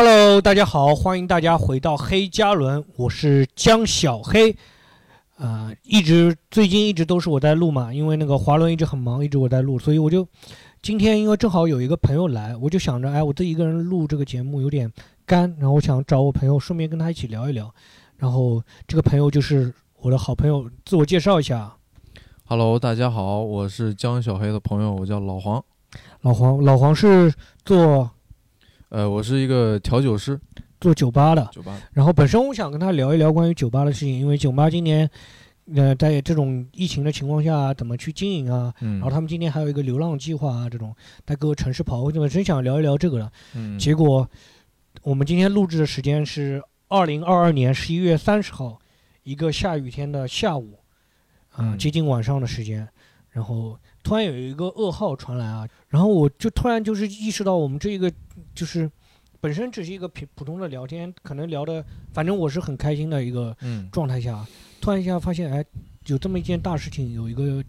[0.00, 4.56] Hello，大家好，欢迎大家回到黑加仑，我是江小黑。
[5.36, 10.24] 啊、一直最近一直都是我在录嘛，因为那个华伦一直很忙，一直我在录，所以我就
[10.80, 14.88] 今天因为正好有一个朋友来，我就想着，哎，我自己一个人录这个节目有点
[15.26, 17.68] 干，然后我想找我朋友，顺便跟他一起聊一聊。
[18.18, 21.74] 然后这个朋友就是我的好朋友，自我介绍一下
[22.44, 25.60] ，Hello，大家好，我是江小黑的朋友，我叫老黄。
[26.20, 27.34] 老黄，老黄是
[27.64, 28.08] 做
[28.90, 30.40] 呃，我是一个调酒师，
[30.80, 31.82] 做酒吧的，酒吧的。
[31.92, 35.08] 然后本身我想跟他聊一聊关于酒吧的事情，因为酒吧今年，
[35.74, 38.72] 呃，在这种疫情的情况下，怎么去经营啊？
[38.80, 40.94] 嗯，然后他们今年还有一个流浪计划啊，这种
[41.26, 43.32] 在各个城市跑，我本身想聊一聊这个的。
[43.54, 44.26] 嗯，结果
[45.02, 48.78] 我们今天录制的时间是二零二二年十一月三十号，
[49.22, 50.78] 一个下雨天的下午，
[51.50, 52.88] 啊、嗯接近晚上的时间，
[53.32, 58.10] 然后突然有一个噩耗传来啊，然后我就突然就是意识到我们这一个
[58.58, 58.90] 就是
[59.40, 64.44] 本身只是一个普普通的聊天，可能聊的反正我是很开心的一个嗯，状态下，
[64.80, 65.64] 突然一下发现哎，
[66.06, 67.62] 有这么一件大事情，有一个。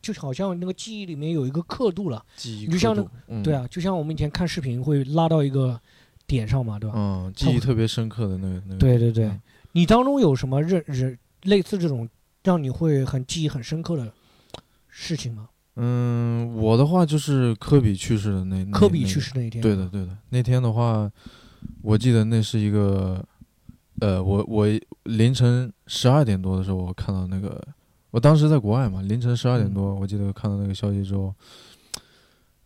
[0.00, 5.78] 就好像那个记忆里面有一个刻度了，记忆你就像刻度嗯、对，啊，就像我们以前看视频会拉到一个
[6.24, 6.94] 点上嘛，对吧？
[6.96, 8.78] 嗯，记忆特别深刻的那个那个。
[8.78, 12.08] 对对对嗯，你当中有什么认认类似这种
[12.44, 14.10] 让你会很记忆很深刻的
[14.86, 15.48] 事情吗？
[15.80, 20.16] 嗯，我的话就是科比去世的那那科比去世那一天，对的，对的。
[20.30, 21.08] 那天的话，
[21.82, 23.24] 我记得那是一个，
[24.00, 24.66] 呃，我我
[25.04, 27.64] 凌晨十二点多的时候，我看到那个，
[28.10, 31.32] 我当时在国外嘛，凌晨十二点嗯多，我记得看到那个消息之后，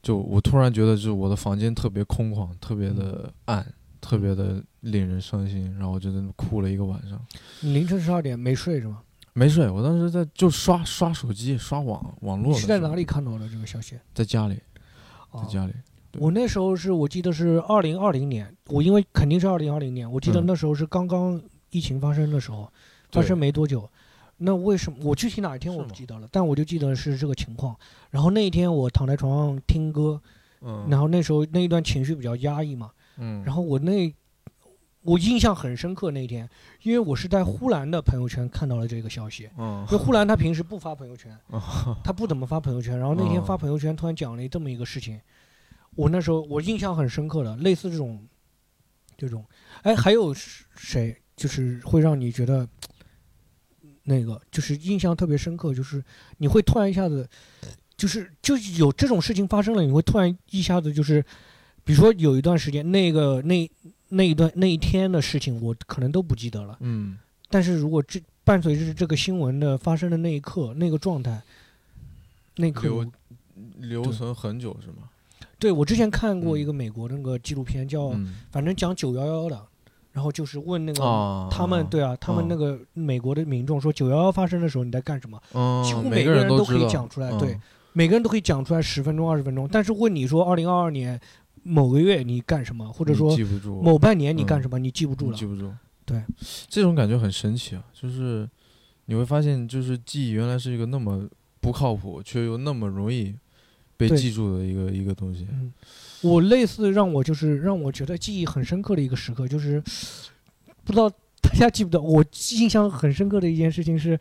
[0.03, 3.65] 就我突然觉得，就是我的房间特别空旷，特别的暗，
[4.01, 7.21] 特别的令人伤心，然后我就在那哭了一个晚上，
[7.61, 9.03] 你凌晨十二点没睡是吗？
[9.33, 9.69] 没睡。
[9.69, 12.53] 我当时在就刷刷手机、刷网网络。
[12.53, 13.05] 你是在哪里？
[13.05, 13.99] 看到的这个消息？
[14.15, 15.73] 在家里，在哦家里。
[16.11, 22.71] 对我那时候是我记得是二零二零年，我因为肯定是二零二零年，我记得嗯那时候是刚刚疫情发生的时候，
[23.11, 23.89] 发生没多久。
[24.37, 27.75] 那为什么我具体哪一天我不记得了，但我就记得是这个情况。
[28.11, 30.21] 然后那一天我躺在床上听歌，
[30.61, 34.13] 嗯，然后那时候那一段情绪比较压抑嘛，嗯，然后我那
[35.03, 36.49] 我印象很深刻那天，
[36.83, 39.51] 因为我是在呼兰的朋友圈看到了这个消息。
[39.59, 42.97] 嗯因为呼兰他平时不发朋友圈，哦他不怎么发朋友圈。
[42.99, 45.21] 然后那天嗯发朋友圈，突然讲了这么一个事情，
[45.97, 48.25] 我那时候我印象很深刻的，类似这种
[49.17, 49.45] 这种，
[49.83, 52.69] 哎，还有谁就是会让你觉得
[54.05, 56.03] 那个就是印象特别深刻，就是
[56.39, 57.29] 你会突然一下子
[57.97, 61.21] 就是就有这种事情发生了，你会突然一下子就是，
[61.83, 63.69] 比如说有一段时间那个那
[64.13, 66.77] 那一段那一天的事情，我可能都不记得了。
[66.81, 67.19] 嗯
[67.51, 71.43] 但是如果这伴随着这个新闻的发生的那一刻，那个状态，
[72.57, 73.13] 那一刻留我，对
[73.89, 75.09] 留存很久是吗？
[75.59, 79.63] 对我之前看过嗯一个美国的那个纪录片，叫嗯，反正讲九幺幺的，
[80.13, 85.41] 然后就是问那个啊，他们对啊，他们嗯那个美国的民众说九幺幺发生的时候你在干什么？
[85.53, 87.61] 嗯，几乎每个人都可以讲出来，嗯对，
[87.93, 89.69] 每个人都可以讲出来十分钟二十分钟。
[89.71, 91.21] 但是问你说二零二二年
[91.63, 95.37] 某个月你干什么，或者说记不住，某半年你干嗯什么，你记不住了。
[95.37, 95.47] 记。
[95.47, 95.73] 不住，
[96.05, 96.23] 对，
[96.69, 98.49] 这种感觉很神奇啊，就是
[99.07, 101.29] 你会发现，就是记忆原来是一个那么
[101.61, 103.35] 不靠谱，却又那么容易
[103.97, 105.47] 被记住的一个一个东西。
[105.53, 105.73] 嗯，
[106.23, 109.81] 我类似让我就是让我觉得记忆很深刻的一个时刻，就是
[110.85, 111.09] 不知道
[111.41, 112.25] 大家记不得，我
[112.59, 114.19] 印象很深刻的一件事情是，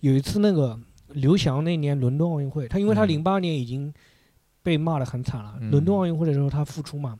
[0.00, 3.08] 有一次那个刘翔那年伦敦奥运会，他因为他嗯。
[3.08, 3.92] 零八年已经
[4.66, 7.16] 被骂得很惨了，嗯伦敦奥运会的时候他复出嘛，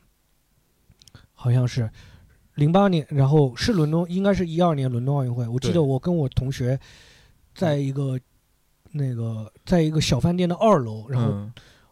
[1.33, 1.89] 好像是
[2.55, 6.77] 零八年，然后是伦敦，应该是一二年伦敦奥运会，我记得我跟我同学
[7.55, 8.19] 在一个。
[8.93, 11.51] 那个，在一个小饭店的二楼，然后嗯，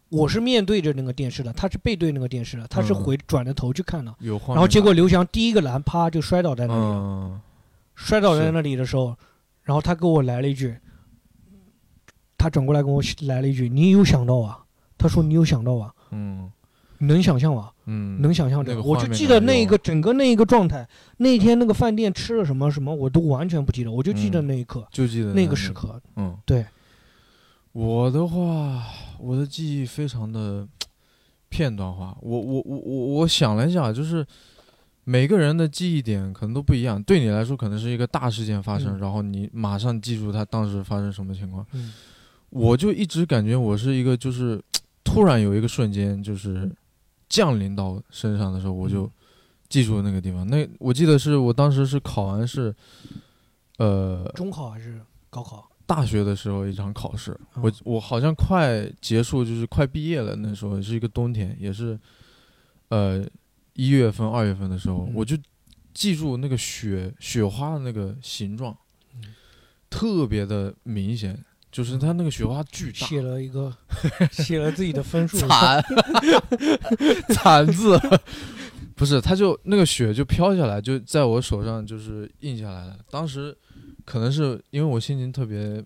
[0.09, 4.15] 我是面对着那个电视的，他是背对那个电视的，他是嗯回转着头去看的。
[4.19, 7.41] 然后结果刘翔第一个篮啪就摔倒在那里了，嗯，
[7.95, 9.13] 摔倒在那里的时候，
[9.63, 10.75] 然后他给我来了一句，
[12.37, 14.63] 他转过来跟我来了一句：“你有想到啊？”
[14.97, 15.93] 他说：“你有想到吧？
[16.11, 16.51] 嗯
[16.99, 17.73] 能想象吧？
[17.87, 20.87] 嗯，能想象这个我就记得那个整个那一个状态，
[21.17, 26.01] 那天那个饭店吃了什么什么，我都完全不记得，我就记得嗯那一刻、就记得那个时，刻。
[26.15, 26.65] 嗯，对，
[27.73, 28.81] 我的话，
[29.19, 30.65] 我的记忆非常的
[31.49, 32.17] 片段化。
[32.21, 34.25] 我我我我我想了一下，就是
[35.03, 37.03] 每个人的记忆点可能都不一样。
[37.03, 41.63] 对你来说，可能是一个大事件发生，嗯然后你马上记住它当时发生什么情况。
[41.73, 41.93] 嗯
[42.51, 44.61] 我就一直感觉我是一个，就是
[45.05, 46.69] 突然有一个瞬间，就是
[47.29, 49.11] 降临到身上的时候，我就嗯。
[49.67, 50.45] 记住了那个地方。
[50.47, 52.73] 那我记得是我当时是考完是，
[53.77, 55.67] 呃，中考还是高考？
[55.87, 57.63] 大学的时候一场考试，嗯。
[57.63, 61.99] 我我好像快结束，就是快毕业了，那时候是一个冬天，也是，
[62.89, 63.25] 呃，
[63.73, 65.13] 一月份、二月份的时候，嗯。
[65.15, 65.35] 我就
[65.95, 68.77] 记住那个雪雪花的那个形状，
[69.15, 69.33] 嗯。
[69.89, 71.43] 特别的明显，
[71.75, 73.75] 就是他那个雪花巨大，写了一个
[74.31, 75.83] 写了自己的分数， 惨
[77.33, 77.99] 惨字，
[78.95, 82.97] 不是，他就那个雪就飘下来，就在我手上就是印下来了。
[83.11, 83.53] 当时
[84.05, 85.83] 可能是因为我心情特别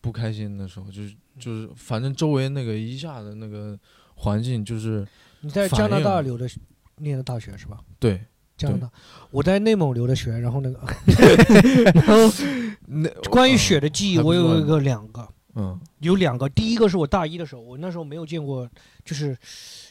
[0.00, 3.78] 不开心的时候，就是就是反正周围那个一下的那个
[4.14, 5.06] 环境就是
[5.42, 6.48] 你在加拿大留的
[6.96, 7.78] 念的大学是吧？
[7.98, 8.18] 对
[8.56, 8.90] 加拿大，
[9.30, 10.80] 我在内蒙留的学，然后那个
[12.86, 16.48] 那关于雪的记忆，我有一个两个，嗯有两个。
[16.48, 18.68] 第一个是我大一的时候，我那时候没有见过，
[19.04, 19.36] 就是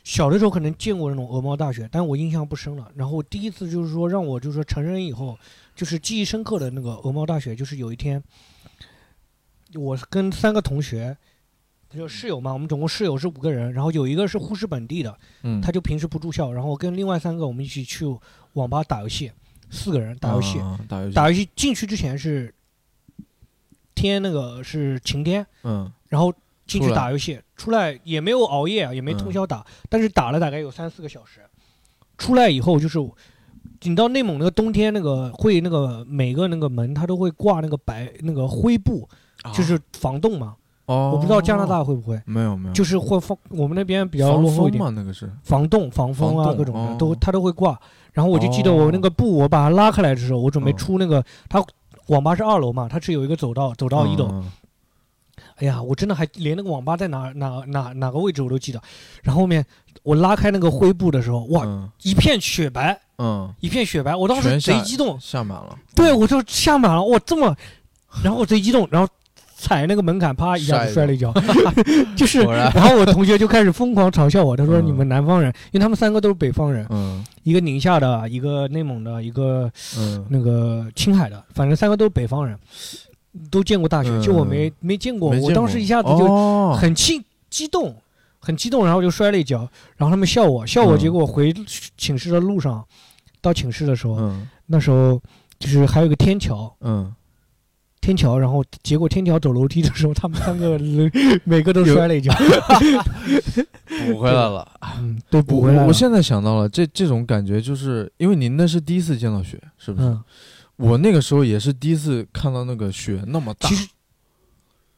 [0.04, 2.92] 小的时候可能见过那种鹅毛大雪，但我印象不深了。
[2.96, 5.38] 然后第一次就是说让我就是说成人以后，
[5.76, 8.24] 就是记忆深刻的那个鹅毛大雪，就是有一天，
[9.76, 11.18] 我跟三个同学。
[11.96, 18.04] 就室友嘛，我们总共室友是五个人，然后有一个是呼市本地的，嗯，他就平时不住校，然后跟另外三个我们一起去
[18.54, 19.32] 网吧打游戏，
[19.70, 20.58] 四个人打游戏。
[20.58, 22.52] 啊打游戏打游戏进去之前是
[23.96, 25.92] 天那个是晴天，嗯。
[26.10, 26.32] 然后
[26.68, 31.42] 进去打游戏，出来也没有熬夜啊，也没通宵打，但是打了大概有三四个小时。
[32.18, 33.00] 出来以后就是，
[33.82, 39.10] 你到内蒙那个冬天那个会那个每个那个门它都会挂那个白那个灰布，
[39.54, 40.56] 就是防冻嘛。
[40.86, 44.84] 哦，我不知道加拿大会不会，没有没有，就是会放我们那边比较落后一点。
[44.84, 45.32] 风嘛，那个是。
[45.42, 46.96] 防冻、防风啊，各种的哦。
[47.00, 47.80] 都它都会挂。
[48.12, 50.78] 然后我就记得我那个布，我把它拉开来的时候，我准备嗯。
[50.78, 51.66] 出那个，它
[52.08, 54.28] 网吧是二楼嘛，它是有一个走道，走到一楼。
[54.32, 54.52] 嗯。
[55.56, 58.82] 哎呀，我真的还连那个网吧在哪哪哪哪个位置我都记得。
[59.22, 59.66] 然后后面
[60.02, 61.90] 我拉开那个灰布的时候，哇，嗯。
[62.02, 67.56] 一片雪白，嗯，一片雪白，我当时贼激动，下满了，对我就下满了，哇，这么，
[68.24, 69.08] 然后我贼激动，然后
[69.64, 71.34] 踩那个门槛，啪一下子摔了一跤，
[72.18, 72.42] 就是。
[72.42, 77.24] 然，后我同学就开始疯狂嘲笑我，他说：“嗯你们南方人，因为他们三个都是北方人，嗯。
[77.44, 80.26] 一个宁夏的，一个内蒙的，一个嗯。
[80.30, 82.60] 那个青海的，反正三个都是北方人，
[83.50, 84.22] 都见过大雪，嗯。
[84.22, 85.30] 就我没没见过。
[85.40, 86.78] 我当时一下子就哦。
[86.78, 87.96] 很气激动，
[88.40, 89.60] 很激动，然后就摔了一跤，
[89.96, 91.00] 然后他们笑我，笑我，嗯。
[91.00, 91.54] 结果回
[91.98, 92.84] 寝室的路上，
[93.40, 94.46] 到寝室的时候，嗯。
[94.66, 95.22] 那时候
[95.60, 97.14] 就是还有个天桥，嗯，
[98.04, 102.34] 天桥，然后结果天桥走楼梯的时候，他们三个人每个都摔了一跤，
[104.06, 104.68] 补回来了。
[105.00, 105.88] 嗯，对，补回来了。
[105.88, 110.10] 我现在想到了，这这种感觉，就是因为您那是第一次见到雪，是不是？
[110.10, 110.22] 嗯，
[110.76, 113.76] 我那个时候也是第一次看到那个雪那么大其。
[113.76, 113.88] 实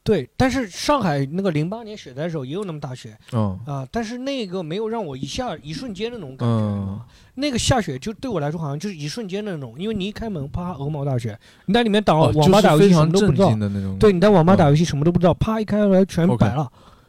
[0.06, 6.54] 对，但是上海那个零八年雪灾的时候也有那么大雪嗯啊、但是那个没有让我一下一瞬间的那种感觉。
[6.54, 7.00] 嗯
[7.38, 13.54] 那个下雪就对我来说好像就是一瞬间的那种，因为你一开门，啪，鹅毛大雪，你在里面打哦，网吧打游戏什么都不知道。
[13.98, 16.66] 对，，你在网吧嗯打游戏什么都不知道，啪一开来全白了，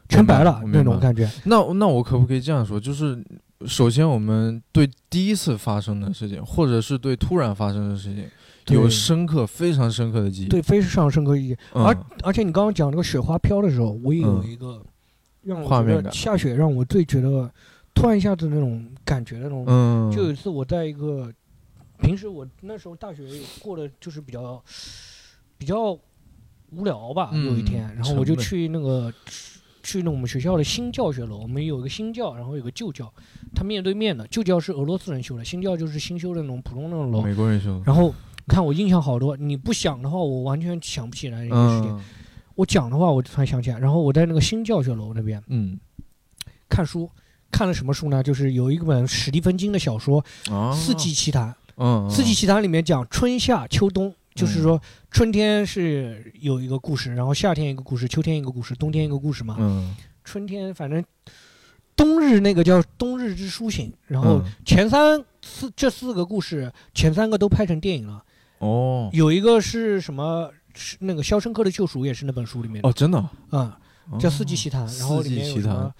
[0.09, 1.29] 全白了那种感觉。
[1.45, 2.77] 那那我可不可以这样说？
[2.77, 3.17] 就是
[3.65, 8.25] 首先我们对第一次发生的事情，或者是对突然发生的事情，
[8.75, 10.47] 有深刻、非常深刻的记忆。
[10.47, 11.57] 对，非常深刻意义。
[11.73, 14.83] 嗯，而而且你刚刚讲那个雪花飘的时候，我也有嗯一个
[15.43, 17.51] 让我觉得下雪让我最觉得
[17.93, 21.31] 突然一下子那种感觉那种嗯，就有一次我在一个，
[22.01, 23.23] 平时我那时候大学
[23.59, 24.61] 过得就是比较
[25.57, 25.97] 比较
[26.71, 29.11] 无聊吧，嗯有一天，然后我就去那个
[29.81, 33.11] 去那我们学校的新教学楼，我们有一个新教，然后有个旧教，
[33.55, 37.21] 它面对面的，旧教是俄罗斯人修的，新教就是新修的那种普通那种楼。
[37.21, 37.83] 美国人修的。
[37.85, 38.13] 然后
[38.47, 41.95] 看我印象好多，你不想的话，我完全想不起来那件事情。
[41.95, 42.03] 嗯
[42.57, 43.77] 我讲的话，我突然想起来。
[43.77, 45.79] 然后我在那个新教学楼那边嗯
[46.67, 47.07] 看书，
[47.51, 48.23] 看了什么书呢？
[48.23, 51.49] 就是有一本史蒂芬金的小说啊，《四季奇谭》。
[51.75, 59.55] 嗯，嗯四季奇谭里面讲春夏秋冬，就是嗯说春天是有一个故事，然后夏天一个故事，秋天一个故事，冬天一个故事嘛。
[59.59, 61.05] 嗯春天反正
[61.95, 68.25] 冬日那个叫冬日之苏醒，然后嗯前三四这四个故事前三个都拍成电影了，
[68.59, 69.09] 哦。
[69.13, 70.51] 有一个是什么？
[70.79, 72.87] 是那个《肖申克的救赎》也是那本书里面的。
[72.87, 73.29] 哦，真的？
[73.51, 73.73] 嗯，
[74.19, 75.91] 叫《四季奇谭》，然后里面有什么？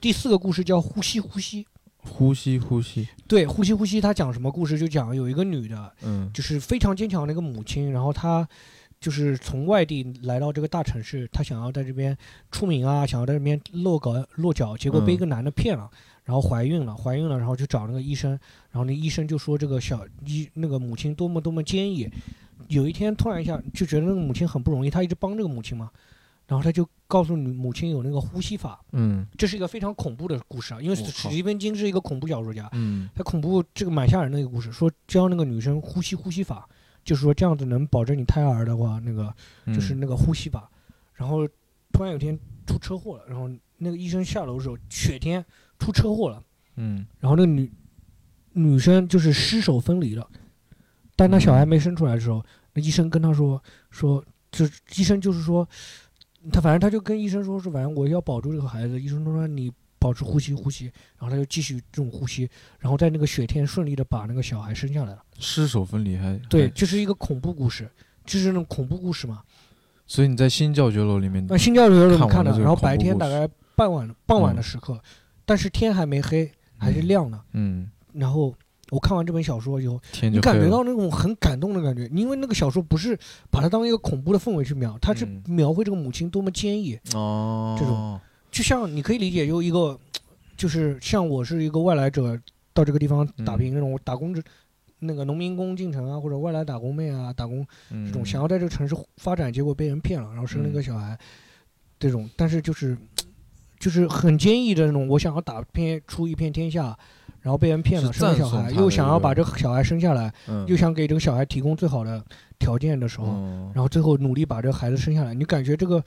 [0.00, 1.64] 第四个故事叫《呼吸呼吸》，
[1.98, 4.78] 呼吸呼吸，对，《呼吸呼吸》它讲什么故事？
[4.78, 6.30] 就讲有一个女的，嗯。
[6.32, 8.48] 就是非常坚强的一个母亲，然后她
[9.00, 12.16] 就是从外地来到这个大城市，她想要在这边
[12.52, 15.90] 出名啊，想要在这边落脚落脚，结果被一个男的骗了，
[16.24, 18.30] 然后怀孕了，怀孕了，然后去找那个医生，
[18.70, 22.08] 然后那医生就说这个小医那个母亲多么多么坚毅，
[22.68, 25.90] 有一天突然一下就觉得那个母亲很不容易，他一直帮这个母亲嘛，
[26.46, 29.26] 然后他就告诉你母亲有那个呼吸法，嗯。
[29.36, 33.08] 这是一个非常恐怖的故事啊，因为史蒂芬金是一个恐怖小说家，嗯。
[33.14, 36.68] 他恐怖这个蛮吓人的一个故事，说教那个女生呼吸呼吸法，
[37.04, 40.70] 就是说这样子能保证你胎儿的话，那个嗯，就是那个呼吸法。
[41.14, 41.46] 然后
[41.92, 45.44] 突然有一天出车祸了，然后那个医生下楼的时候，雪天
[45.82, 46.40] 出车祸了，
[46.76, 47.72] 嗯然后那个女
[48.52, 50.24] 女生就是尸首分离了，
[51.16, 53.60] 但她小孩没生出来的时候，那医生跟她说
[53.90, 55.68] 说，就是医生就是说，
[56.52, 60.86] 他反正他就跟医生说是，反正我要保住这个孩子，医生都说你保持呼吸呼吸，
[61.18, 62.48] 然后他就继续这种呼吸，
[62.78, 65.22] 然后在那个雪天顺利的把那个小孩生下来了。
[65.38, 67.90] 尸首分离还对，就是一个恐怖故事，
[68.24, 69.42] 就是那种恐怖故事嘛。
[70.04, 75.00] 所以你在新教学楼里面那新教学楼里面看的，然后白天大概傍晚傍晚的嗯时刻，
[75.44, 77.40] 但是天还没黑，还是亮的。
[77.52, 78.54] 嗯，然后
[78.90, 80.00] 我看完这本小说以后，
[80.42, 83.18] 感觉到那种很感动的感觉，因为那个小说不是
[83.50, 85.42] 把它当一个恐怖的氛围去描，它是嗯。
[85.46, 88.20] 描绘这个母亲多么坚毅，哦，这种。
[88.50, 89.98] 就像你可以理解，就一个
[90.56, 92.38] 就是像我是一个外来者
[92.74, 93.58] 到这个地方打嗯。
[93.58, 94.42] 拼那种打工者。
[95.04, 100.82] 那个农民工进城啊，或者外来打工妹啊，打工这这种想要在这个城市发展，结果被人骗了，然后生了一个嗯。
[100.84, 101.18] 小孩，
[101.98, 102.96] 这种，但是就是
[103.82, 106.96] 就是很坚毅的那种，我想要打拼出一片天下，
[107.40, 112.24] 然后被人骗了，生了小孩，又想要把这个小孩生下来，嗯又想给这个小孩提供最好的
[112.60, 116.00] 条件的时候，嗯然后最后努力把这个孩子生下来，你感觉这个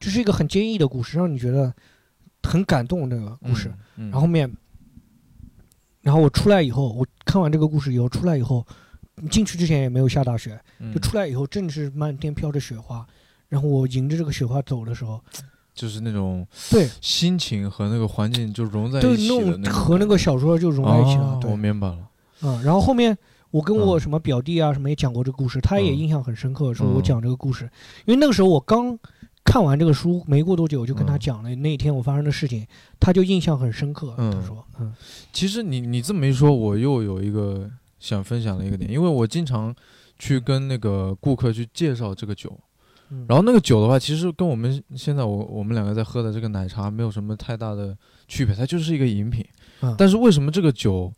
[0.00, 1.70] 这是一个很坚毅的故事，让你觉得
[2.44, 3.10] 很感动。
[3.10, 4.50] 这个故事，，嗯然后后面，
[6.00, 8.66] 然后我出来以后，我看完这个故事以后出来以后，
[9.30, 13.06] 进去之前也没有下大雪，嗯就出来以后正是漫天飘着雪花，
[13.50, 15.22] 然后我迎着这个雪花走的时候，
[15.78, 21.98] 就是那种对，心情和那个环境就融在一起的种和那个小说就融在一起了，我，明白了，
[22.42, 23.16] 嗯，然后后面
[23.52, 24.00] 我跟我嗯。
[24.00, 27.70] 什么表弟啊什么也讲过这个故事，他也嗯印象很深刻，说我嗯讲这个故事，
[28.06, 28.98] 因为那个时候我刚
[29.44, 31.18] 看完这个书没过多久我，就跟他嗯。
[31.20, 32.66] 讲了那一天我发生的事情，
[32.98, 34.92] 他就印象很深刻，他嗯说，嗯。
[35.32, 37.70] 其实你你这么一说，我又有一个
[38.00, 39.74] 想分享的一个点，因为我经常
[40.18, 42.52] 去跟那个顾客去介绍这个酒，
[43.10, 47.96] 嗯，然后那个酒的话，其实跟我们现在我我们两个在喝的这个奶茶没有什么太大的
[48.26, 49.44] 区别，它就是一个饮品。
[49.80, 51.12] 嗯但是为什么这个酒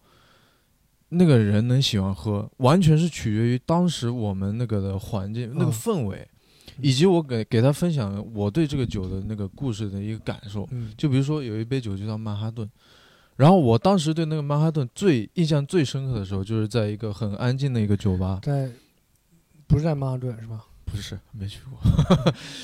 [1.09, 6.29] 那个人能喜欢喝，完全是取决于当时我们那个的环境、那个嗯氛围，
[6.81, 10.69] 以及我给给他分享我对这个酒的那个故事的一个感受。
[10.71, 12.69] 嗯就比如说有一杯酒就叫曼哈顿，
[13.37, 18.71] 然后我当时对那个曼哈顿最印象最深刻的时候，就是在一个很安静的一个酒吧，在
[19.67, 20.65] 不是在曼哈顿是吧？
[20.91, 21.79] 不是没去过，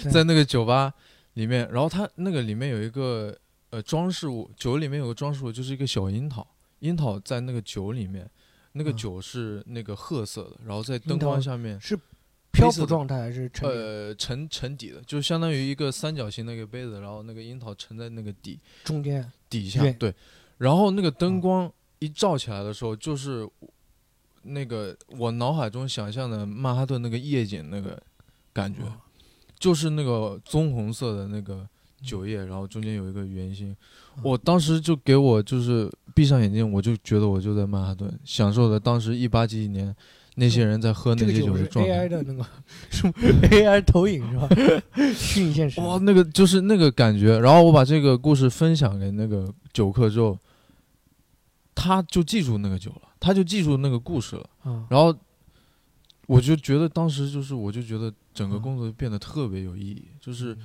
[0.05, 0.93] 在在那个酒吧
[1.35, 3.37] 里面，然后它那个里面有一个
[3.71, 6.47] 呃装饰物，酒里面有个装饰物，就是一个小樱桃，
[6.81, 8.29] 樱桃在那个酒里面，
[8.73, 8.97] 那个嗯。
[8.97, 11.99] 酒是那个褐色的，然后在灯光下面是。
[12.53, 18.59] 漂浮状态还是沉呃，沉沉底的，就相当于一个三角形的一个杯子，然后那个樱桃沉在那个底。
[18.83, 19.31] 中间？
[19.51, 19.93] 底下，对。
[19.93, 20.15] 对，
[20.57, 23.47] 然后那个哦灯光一照起来的时候，就是
[24.41, 28.03] 那个我脑海中想象的曼哈顿那个夜景那个
[28.57, 28.93] 感觉，哦
[29.59, 31.67] 就是那个棕红色的那个
[32.03, 33.75] 酒液，然后中间有一个圆心，
[34.17, 39.95] 嗯我当时就给我就是闭上眼睛，我就觉得我就在曼哈顿，享受了当时一八几几年
[40.37, 42.09] 那些人在喝那些酒的状态 AI 态。
[42.09, 42.47] 的那个
[42.91, 43.13] 什么
[43.51, 44.49] AI 投影是吧？
[45.15, 45.81] 虚拟现实。
[45.81, 47.39] 哇，那个就是那个感觉。
[47.39, 50.39] 然后我把这个故事分享给那个酒客之后，
[51.75, 54.47] 他就记住那个酒了，他就记住那个故事了。
[54.67, 55.17] 嗯然后
[56.27, 60.57] 我就觉得当时就是，我就觉得整个嗯工作变得特别有意义，就是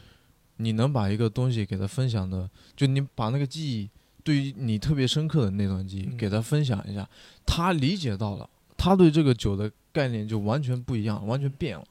[0.58, 3.90] 你能把一个东西给他分享的，就你把那个记忆，
[4.24, 7.08] 对于你特别深刻的那段记忆嗯给他分享一下，
[7.46, 11.86] 他理解到了，他对这个酒的概念就完全不一样，完全变了。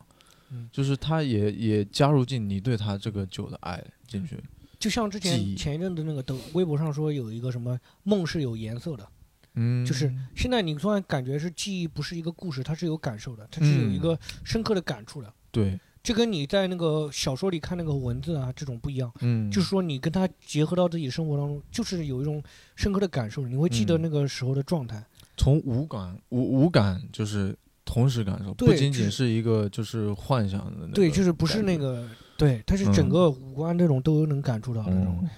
[0.53, 4.37] 嗯就是他也也加入进你对他这个酒的爱进去。
[4.81, 9.07] 就像之前前一阵子那个抖微博上说有一个什么梦是有颜色的，
[9.55, 15.33] 嗯，就是现在你突然感觉是记忆不是一个故事，它是有感受的，它是有一嗯个深刻的感触的。
[15.51, 22.43] 对，这跟你在那个小说里看那个文字啊这种不一样，嗯，就是说你跟它结合到自己生活当中，就是有一种
[22.77, 25.05] 深刻的感受，你会记得嗯那个时候的状态。
[25.37, 31.77] 从无感无无感就是同时感受，不仅仅是一个就是幻想的那个，对，就是不是那。
[31.77, 35.19] 个，对，它是整嗯个五官这种都能感触到的那种。
[35.23, 35.29] 嗯，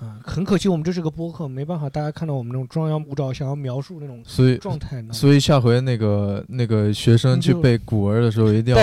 [0.00, 5.12] 啊，很可惜我们这是个播客，没办法，大家看到我们那种张牙舞爪，想要描述那种所以状态呢。
[5.12, 8.80] 所以下回那个那个学生去背古文的时候，一定要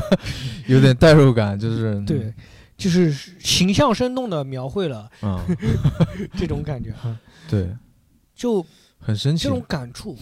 [0.68, 2.32] 有点代入感，就是 对，
[2.76, 5.40] 就是形象生动的描绘了嗯，
[6.36, 7.18] 这种感觉啊，
[7.48, 7.74] 对，
[8.34, 8.64] 就
[8.98, 10.16] 很神奇这，种感触，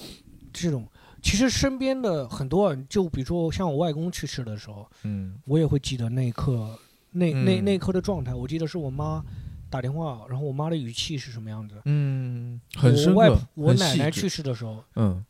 [0.53, 0.87] 这种
[1.21, 6.79] 其实身边的很多人，就比如说像我外公去世的时候，嗯我也会记得那一刻，
[7.11, 8.33] 那那嗯那一刻的状态。
[8.33, 9.23] 我记得是我妈
[9.71, 11.81] 打电话，然后我妈的语气是什么样子。
[11.85, 15.25] 嗯，很我外深刻，我很细致奶奶去世的时候，嗯。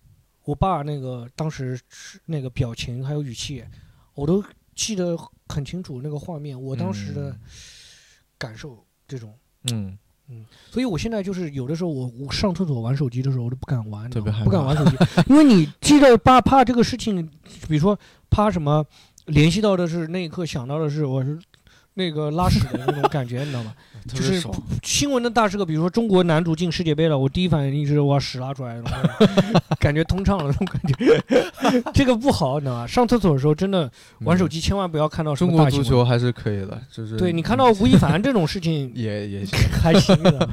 [0.45, 3.63] 我爸那个当时是那个表情还有语气，
[4.15, 4.43] 我都
[4.75, 5.17] 记得
[5.49, 7.41] 很清楚那个画面，我当时的嗯。
[8.39, 9.33] 感受这种。
[9.71, 9.97] 嗯。
[10.33, 14.97] 嗯所以我现在就是有的时候我我上厕所玩手机的时候，我都不敢玩，不敢玩手机，
[15.29, 17.29] 因为你记得怕怕这个事情，
[17.69, 17.99] 比如说
[18.31, 18.85] 怕什么，
[19.27, 21.37] 联系到的是那一刻想到的是我是
[21.95, 23.75] 那个拉屎的那种感觉，你知道吗？
[24.09, 24.43] 就是。
[24.83, 28.85] 新闻的大事个，比如说中国男足进世界杯了，我第一反应就是我屎拉出来了，
[29.79, 31.23] 感觉通畅了那种感觉，
[31.93, 32.87] 这个不好，你知道吧？
[32.87, 33.91] 上厕所的时候真的
[34.21, 35.71] 玩手嗯机千万不要看到什中国。
[35.71, 39.59] 足球还是可以的，就是对你看到吴亦凡这种事情 也也行。
[39.71, 40.49] 还行的。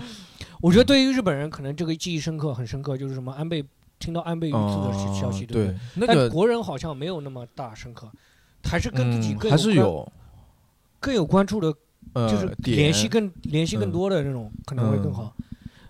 [0.61, 3.63] 我觉得对于日本人，可能这个记忆深刻，很深刻，就是什么安倍
[3.99, 8.09] 听到安倍遇刺的消消息，哦对不对，那但个国人好像没有那么大深刻，
[8.63, 10.11] 还是跟自己嗯更还是有
[10.99, 11.73] 更有关注的，
[12.17, 15.35] 呃就是联系更联系更嗯多的那种，可能会更嗯好。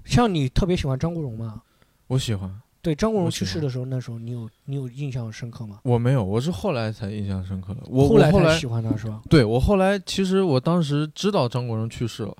[0.05, 1.61] 像你特别喜欢张国荣吗？
[2.07, 2.49] 我喜欢，
[2.81, 5.79] 对，张国荣去世的时候，那时候你有你有印象深刻吗？
[5.83, 7.81] 我没有，我是后来才印象深刻的。
[7.87, 9.21] 我后来喜欢他是吧？
[9.29, 12.35] 对我后来其实我当时知道张国荣去世了，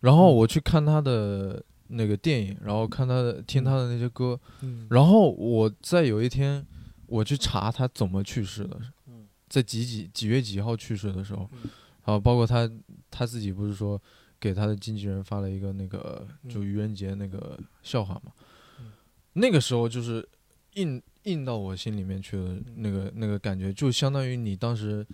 [0.00, 6.66] 然后嗯我去看他的那个电影，然后看他的听他的那些歌，嗯，然后我在有一天
[7.06, 8.76] 我去查他怎么去世的
[9.06, 11.70] 嗯，在几几几月几号去世的时候嗯，
[12.10, 12.68] 然后包括他
[13.08, 14.00] 他自己不是说
[14.40, 18.32] 给他的经纪人发了一个那个就嗯愚人节那个笑话嘛
[18.80, 18.90] 嗯，
[19.34, 20.28] 那个时候就是
[20.74, 25.06] 印印到我心里面去的那个那个感觉，就相当于你当时。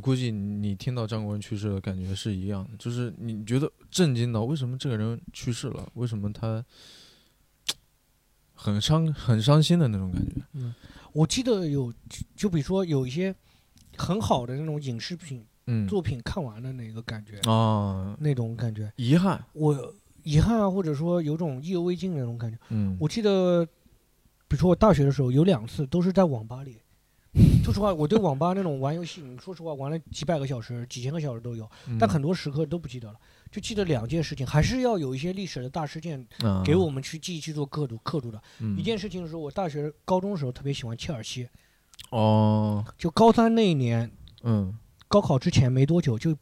[0.00, 6.64] 估计你听到张国荣去世的感觉是一样的，就是你觉得震惊到为什么这个人去世了，为什么他
[8.54, 10.40] 很伤很伤心的那种感觉。
[11.12, 11.92] 我记得有，
[12.36, 13.34] 就比如说有一些
[13.96, 15.47] 很好的那种影视品嗯
[15.88, 22.58] 作品看完的那个感觉，啊，那种感觉，遗憾，我遗憾啊，或者说有种意犹未尽的那种感觉。
[22.70, 23.64] 嗯，我记得，
[24.46, 26.78] 比如说我大学的时候有两次都是在网吧里。
[27.62, 31.98] 说实话，我对网吧那种玩游戏，说实话玩了几百个小时、几千个小时都有，嗯。
[31.98, 33.18] 但很多时刻都不记得了，
[33.50, 36.62] 就记得两件事情，还是要有一些历史的大事件啊。
[36.64, 38.42] 给我们去记忆去做刻度刻度的。
[38.60, 38.76] 嗯。
[38.78, 41.46] 一件事情是我大学高中的时候特别喜欢切尔西，
[42.10, 44.10] 哦，就高三那一年
[44.42, 44.74] 嗯
[45.08, 46.36] 高考之前没多久，就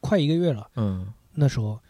[0.00, 0.68] 快一个月了。
[0.76, 1.06] 嗯。
[1.34, 1.80] 那时候。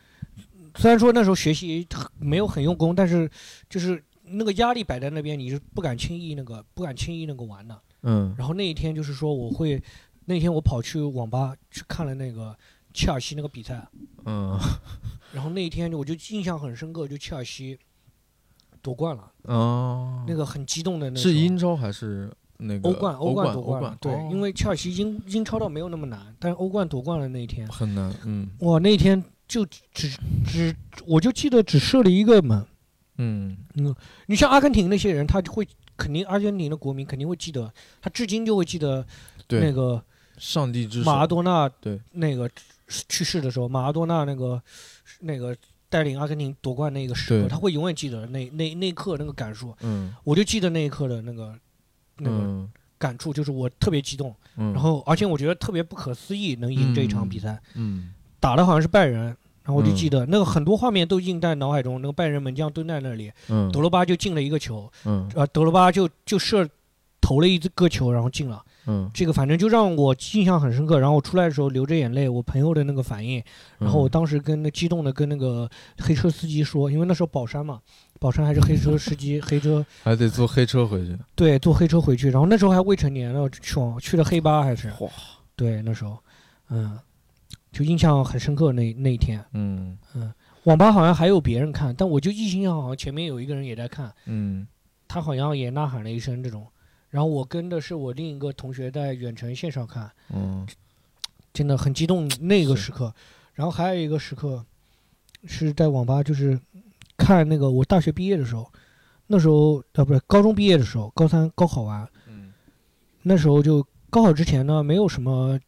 [0.77, 1.85] 虽然说那时候学习
[2.21, 3.29] 没有很用功，但是
[3.69, 7.77] 就是那个压力摆在那边，你是不敢轻易那个不敢轻易那个玩的。
[8.03, 8.33] 嗯。
[8.39, 9.83] 然后那一天就是说我会，
[10.27, 12.57] 那天我跑去网吧去看了那个
[12.95, 13.85] 切尔西那个比赛，
[14.25, 14.57] 嗯。
[15.33, 17.77] 然后那一天我就印象很深刻，就切尔西
[18.81, 30.11] 夺冠了，哦，那个很激动的那是英超还是那个欧冠欧冠夺欧冠了，对，哦因为切尔西英英超倒没有那么难，但是欧冠夺冠了那一天，很难，嗯哇，那天就只
[30.45, 30.75] 只
[31.07, 32.67] 我就记得只射了一个门。
[33.23, 33.95] 嗯嗯
[34.27, 37.71] 你像阿根廷那些人，他就会肯定阿根廷的国民肯定会记得，
[38.01, 39.05] 他至今就会记得
[39.49, 40.03] 那个
[40.39, 42.49] 上帝之手马拉多纳对那个
[42.89, 44.63] 去世的时候，马拉多纳那个
[45.21, 45.55] 那个
[45.91, 49.77] 带领阿根廷夺冠那个时刻，他会永远记得那那那一刻那个感受。
[49.83, 51.55] 嗯我就记得那一刻的那个
[52.21, 52.69] 那个嗯。
[52.99, 58.13] 感触，就是我特别激动，嗯，然后而且我觉得特别不可思议能赢这一场比赛，嗯。
[58.39, 59.35] 打的好像是拜仁。
[59.63, 63.73] 然后我就嗯记得那个很多画面都印在脑海中，那个拜仁门将蹲在那里，嗯。
[63.73, 65.27] 德罗巴就进了一个球，嗯。
[65.35, 66.69] 呃，德罗巴就就射
[67.23, 68.63] 投了一个球，然后进了。
[68.87, 70.99] 嗯，这个反正就让我印象很深刻。
[70.99, 73.43] 然后我出来的时候流着眼泪，我朋友的那个反应，
[73.79, 74.11] 然后我嗯。
[74.11, 77.81] 当时跟那激动的跟那个黑车司机说，因为那时候宝山嘛，
[78.21, 82.31] 宝山还是黑车司机， 黑车还得坐黑车回去，对坐黑车回去。
[82.31, 84.93] 然后那时候还未成年呢，去往去了黑吧还是。
[85.01, 85.11] 哇，
[85.57, 86.19] 对那时候，
[86.69, 86.99] 嗯，
[87.73, 89.43] 就印象很深刻那那一天。
[89.55, 89.97] 嗯。
[90.65, 94.67] 网吧好像还有别人看，但我就印象好像前面有一个人也在看，嗯。
[95.09, 96.67] 他好像也呐喊了一声这种。
[97.09, 100.69] 然后我跟的是我另一个同学在远程线上看，嗯。
[101.55, 103.13] 真的很激动那个时刻。
[103.55, 104.65] 然后还有一个时刻
[105.47, 106.61] 是在网吧，就是
[107.23, 108.73] 看那个我大学毕业的时候，
[109.27, 112.53] 那时候啊不是高中毕业的时候，高三高考完，嗯
[113.23, 115.61] 那时候就高考之前呢，没有什么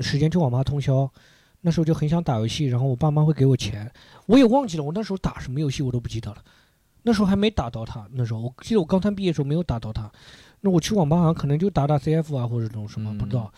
[0.00, 1.08] 时间去网吧通宵，
[1.60, 3.92] 那时候就很想打游戏，然后我爸妈会给我钱，
[4.26, 6.42] 我也忘记了我那时候打什么游戏我都不记得了，
[7.02, 10.10] 那时候还没打到他，那时候我记得我高三毕业的时候没有打到他，
[10.62, 13.52] 那我去网吧好像可能就打打 CF 啊或者这种什么、嗯不知道，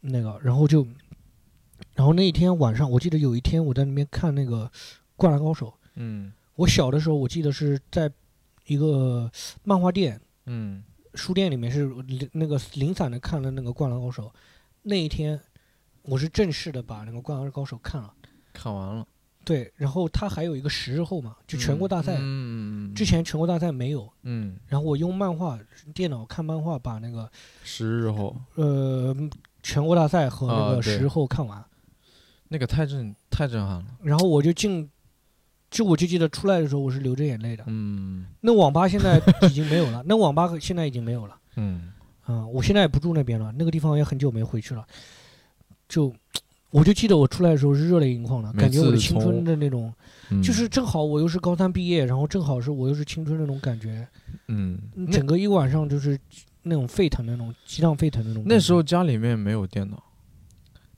[0.00, 0.86] 那个然后就，
[1.94, 4.64] 然后那一天晚上我记得有一天我在那边看那个
[5.16, 8.10] 《灌篮高手》，嗯我小的时候我记得是在
[8.66, 9.30] 一个
[9.62, 10.20] 漫画店。
[10.46, 10.82] 嗯
[11.14, 14.26] 书店里面是零那个零散的看了那个《灌篮高手》，
[14.82, 15.40] 那一天
[16.02, 18.12] 我是正式的把那个《灌篮高手》看了。
[18.52, 19.06] 看完了，
[19.44, 24.12] 对，然后他还有一个十日后嘛，就全国大赛，嗯嗯之前全国大赛没有。
[24.22, 25.56] 嗯然后我用漫画
[25.94, 27.30] 电脑看漫画，把那个
[27.62, 29.16] 十日后呃
[29.62, 31.64] 全国大赛和那个十日后看完，
[32.48, 34.90] 那个太震太震撼了，然后我就进
[35.74, 37.64] 就我就记得出来的时候我是流着眼泪的。
[37.66, 41.36] 嗯那网吧现在已经没有了，那网吧现在已经没有了。
[41.56, 41.90] 嗯
[42.26, 44.86] 啊、我现在也不住那边了，那个地方也很久没回去了。
[45.88, 46.14] 就
[46.70, 49.92] 我就记得我出来的时候是热泪盈眶的，感觉我的青春的那种，
[50.30, 54.06] 嗯，就是正好我又是高三毕业，然后正好是我又是青春那种感觉，
[54.46, 54.78] 嗯，
[55.10, 56.16] 整个一晚上就是
[56.62, 58.44] 那种沸腾的那种激荡沸腾的那种。
[58.46, 60.00] 那时候家里面没有电脑，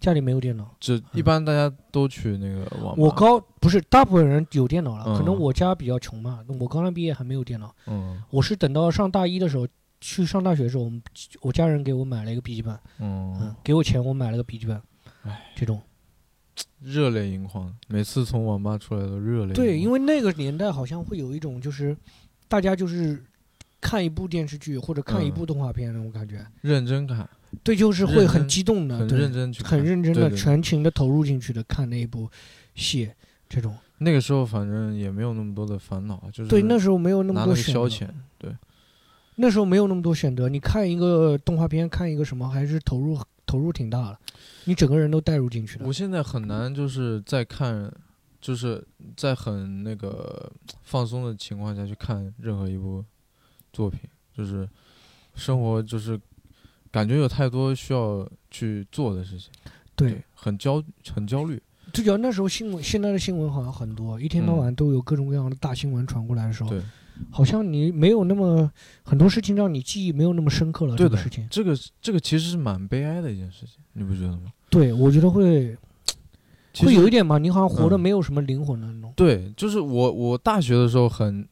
[0.07, 2.95] 家里没有电脑，这一般大家都去那个网吧。
[2.97, 7.75] 我高不是大部分人有电脑了，可能嗯我家比较穷嘛，我刚刚毕业还没有电脑。
[7.87, 8.23] 嗯。
[8.31, 9.67] 我是等到上大一的时候，
[10.01, 11.03] 去上大学的时候，我们
[11.41, 13.37] 我家人给我买了一个笔记本，嗯。
[13.41, 14.81] 嗯，，给我钱我买了个笔记本，
[15.25, 15.83] 哎，这种。
[16.81, 19.53] 热泪盈眶，每次从网吧出来都热泪。
[19.53, 21.95] 对，因为那个年代好像会有一种就是
[22.49, 23.23] 大家就是
[23.81, 25.35] 看一部电视剧或者看一嗯。
[25.35, 27.29] 部动画片那种感觉，认真看，
[27.63, 32.31] 对，就是会很激动的，很认真去，很认真的、全情的投入进去的看那一部
[32.75, 33.11] 戏，
[33.49, 33.77] 这种。
[33.99, 38.07] 那个时候反正也没有那么多的烦恼，就是对，那时候没有那么多消遣，
[38.37, 38.55] 对，
[39.37, 44.19] 那时候没有那么多选择，你看一个动画片，看一个什么，还是投入投入挺大的，
[44.65, 45.93] 你整个人都带入进去了我。
[45.93, 47.91] 现在很难就是在看，
[48.39, 53.03] 就是在很那个放松的情况下去看任何一部
[53.73, 54.01] 作品，
[54.37, 54.69] 就是
[55.35, 56.21] 生活就是
[56.91, 59.51] 感觉有太多需要去做的事情，
[59.95, 66.81] 对，，很焦很焦虑，最主要那时候新闻，现在的新闻好像很多，一天到嗯晚都有各种各样的大新闻传过来的时候，对，
[67.31, 68.71] 好像你没有那么
[69.03, 70.97] 很多事情让你记忆没有那么深刻了。
[70.97, 74.53] 对的这个事情，这个这个其实是蛮悲哀的一件事情，你不觉得吗？
[74.69, 75.77] 对我觉得会
[76.79, 79.13] 会有一点嘛，你好像活得嗯没有什么灵魂的那种。
[79.17, 81.47] 对，就是我我大学的时候很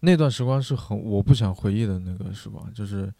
[0.00, 3.12] 那段时光是很我不想回忆的那个时光，就是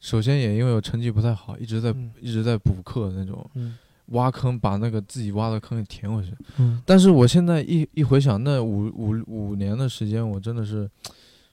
[0.00, 6.32] 首先也因为我成绩不太好，一直在、嗯一直在补课那种嗯挖坑，把那个自己挖的坑给填回去。
[6.58, 10.88] 嗯，但是我现在一一回想，那五五五年的时间，我真的是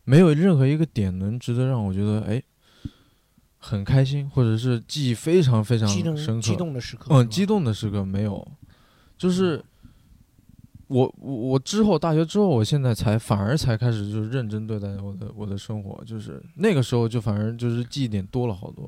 [0.04, 2.42] 没有任何一个点能值得让我觉得哎
[3.58, 6.42] 很开心，或者是记忆非常非常深刻。
[6.42, 7.06] 激动的时刻。
[7.10, 8.48] 嗯，激动的时刻没有，
[9.18, 9.75] 就是我
[10.88, 18.88] 我我之后大学之后，我现在才反而才开始就是认真对待我的我的生活，就是那个时候就反而就是记忆点多了好多。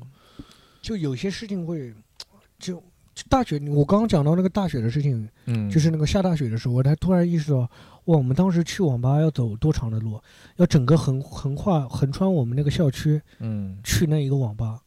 [0.80, 1.92] 就有些事情会，
[2.58, 2.76] 就
[3.14, 7.68] 就大学，我刚刚讲到那个大学的事情，嗯，就是那个下大雪的时候，我才突然意识到，哇，
[8.16, 10.20] 我们当时去网吧要走多长的路，
[10.56, 14.80] 要整个横横跨横穿我们那个校区嗯去那一个网吧，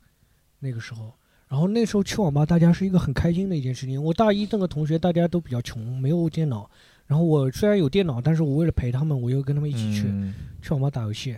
[0.60, 1.12] 那个时候。
[1.50, 4.02] 然后那时候去网吧，大家是一个很开心的一件事情。
[4.02, 6.71] 我大一那个同学大家都比较穷，没有电脑。
[7.12, 11.36] 然后我虽然有电脑，但是我为了陪他们，我又跟他们一起去、嗯去网吧打游戏。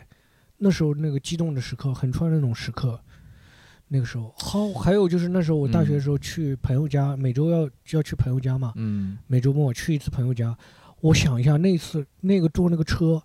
[0.58, 3.00] 那时候那个激动的时刻，横穿那种时刻，
[3.88, 10.56] 那个时候好，还有就是那时候我大学的时候去朋友家，每周要就要去朋友家嘛，嗯每周末去一次朋友家。
[11.02, 13.20] 我想一下，那次那个坐那个车，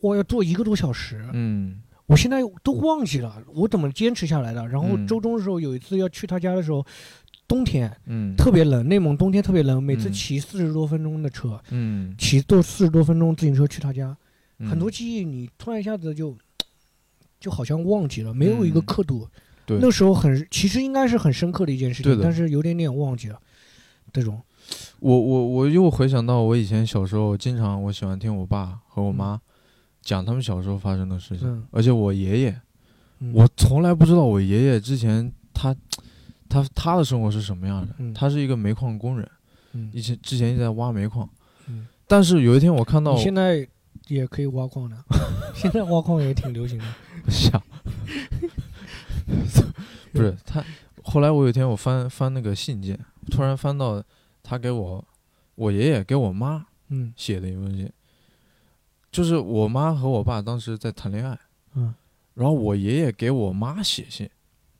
[0.00, 1.24] 我要坐一个多小时。
[1.32, 4.66] 嗯我现在都忘记了我怎么坚持下来的。
[4.66, 6.84] 然后嗯周中的时候有一次要去他家的时候，
[7.48, 8.36] 冬天嗯。
[8.36, 10.12] 特别冷，内蒙冬天特别冷，每次嗯。
[10.12, 14.16] 骑四十多分钟的车，嗯，骑多四十多分钟自行车去他家，
[14.58, 14.68] 嗯。
[14.68, 16.36] 很多记忆你突然一下子就
[17.40, 18.84] 就好像忘记了，没有一个嗯。
[18.84, 19.26] 刻度。
[19.64, 19.78] 对。
[19.80, 23.40] 那时候很其实应该是很深刻的一件事情，但是有点点忘记了。
[24.12, 24.40] 这种。
[25.00, 29.40] 我我我又回想到我以前小时候，经常我喜欢听我爸和我妈
[30.02, 31.64] 讲他们小时候发生的事情，嗯。
[31.70, 32.60] 而且我爷爷。
[33.20, 33.32] 嗯。
[33.34, 35.74] 我从来不知道我爷爷之前他
[36.48, 37.94] 他他的生活是什么样的。
[37.98, 39.30] 嗯他是一个煤矿工人，
[39.72, 41.28] 嗯以前之前一直在挖煤矿。
[41.66, 43.68] 嗯但是有一天我看到你现在
[44.06, 45.04] 也可以挖矿了，
[45.54, 46.84] 现在挖矿也挺流行的。
[47.28, 47.62] 想，
[50.12, 50.64] 不是他。
[51.04, 52.98] 后来我有一天我翻翻那个信件，
[53.30, 54.02] 突然翻到
[54.42, 55.04] 他给我
[55.54, 57.90] 我爷爷给我妈嗯写的一封信，
[59.12, 61.38] 就是我妈和我爸当时在谈恋爱，
[61.74, 61.94] 嗯，
[62.34, 64.28] 然后我爷爷给我妈写信，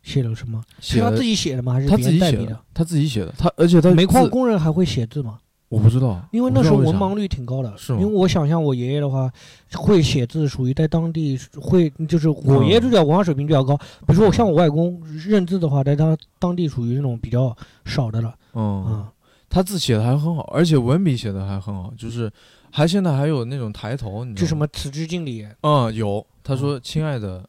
[0.09, 0.61] 写了什么？
[0.81, 1.75] 是他自己写的吗？
[1.75, 5.39] 还是他别自己写的人代笔的？，他自己写的，他而且他煤矿工人还会写字吗？
[5.69, 9.31] 我不知道，因为那时候文盲率挺高的，是吗因为我想象我爷爷的话，
[9.75, 13.77] 会写字，属于在当地会，就是我爷爷嗯就叫文化水平比较高。
[13.77, 18.35] 比如说我像我外公认字的话，在他当地属于那种比较少的了。
[18.55, 19.07] 嗯，嗯，
[19.51, 22.33] 他字写的还很好，而且文笔写的还很好，就是
[22.71, 24.41] 还现在还有那种抬头，你知道吗？
[24.41, 26.27] 就什么辞职敬礼，嗯，有。
[26.43, 27.47] 他说：“亲爱的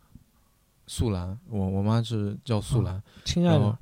[0.90, 3.78] 素兰，我我妈是叫素兰，亲爱的，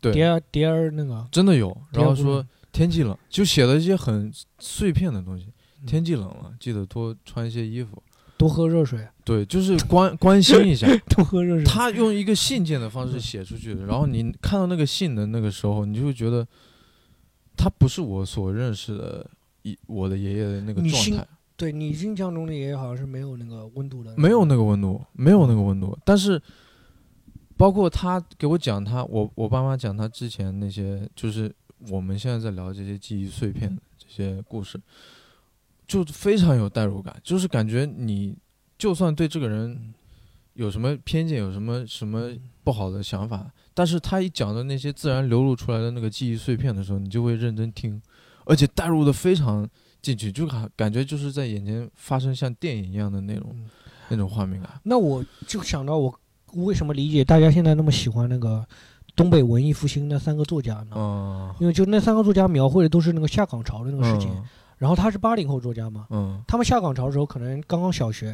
[0.00, 1.76] 对蝶儿蝶儿那个，真的有。
[1.90, 5.46] 然后说天气冷，就写了一些很碎片的东西。
[5.46, 8.00] 嗯天气冷了，记得多穿一些衣服。
[8.38, 10.86] 多喝热水，对，就是 关关心一下。
[11.08, 11.64] 多喝热水。
[11.64, 16.46] 他用一个信件的方式写出去的，然后你看到那个信的那个时候，你就会觉得
[17.54, 19.30] 他不是我所认识的
[19.62, 21.26] 一我的爷爷的那个状态。
[21.56, 25.96] 对你印象中的爷爷好像是没有那个温度的，没有那个温度，没有那个温度。
[26.04, 26.40] 但是，
[27.56, 31.54] 包括他给我讲他，我我爸妈讲他之前那些，就是
[31.90, 34.80] 我们现在在聊这些记忆碎片这些故事，
[35.86, 38.36] 就非常有代入感，就是感觉你
[38.76, 39.94] 就算对这个人
[40.54, 42.32] 有什么偏见，有什么什么
[42.64, 48.02] 不好的想法，但是他一讲的那些自然流露出来的那个记忆碎片的时候，你就会认真听，
[48.44, 49.68] 而且代入的非常
[50.04, 53.64] 进去，就感感觉就是在眼前发生像电影一样的那种嗯
[54.10, 54.70] 那种画面感。
[54.82, 56.14] 那我就想到我
[56.52, 58.62] 为什么理解大家现在那么喜欢那个
[59.16, 60.90] 东北文艺复兴那三个作家呢？
[60.94, 64.44] 嗯，因为就那三个作家描绘的都是那个下岗潮的那个事情，嗯
[64.76, 68.26] 然后他是八零后作家嘛，嗯他们下岗潮的时候可能刚刚小学，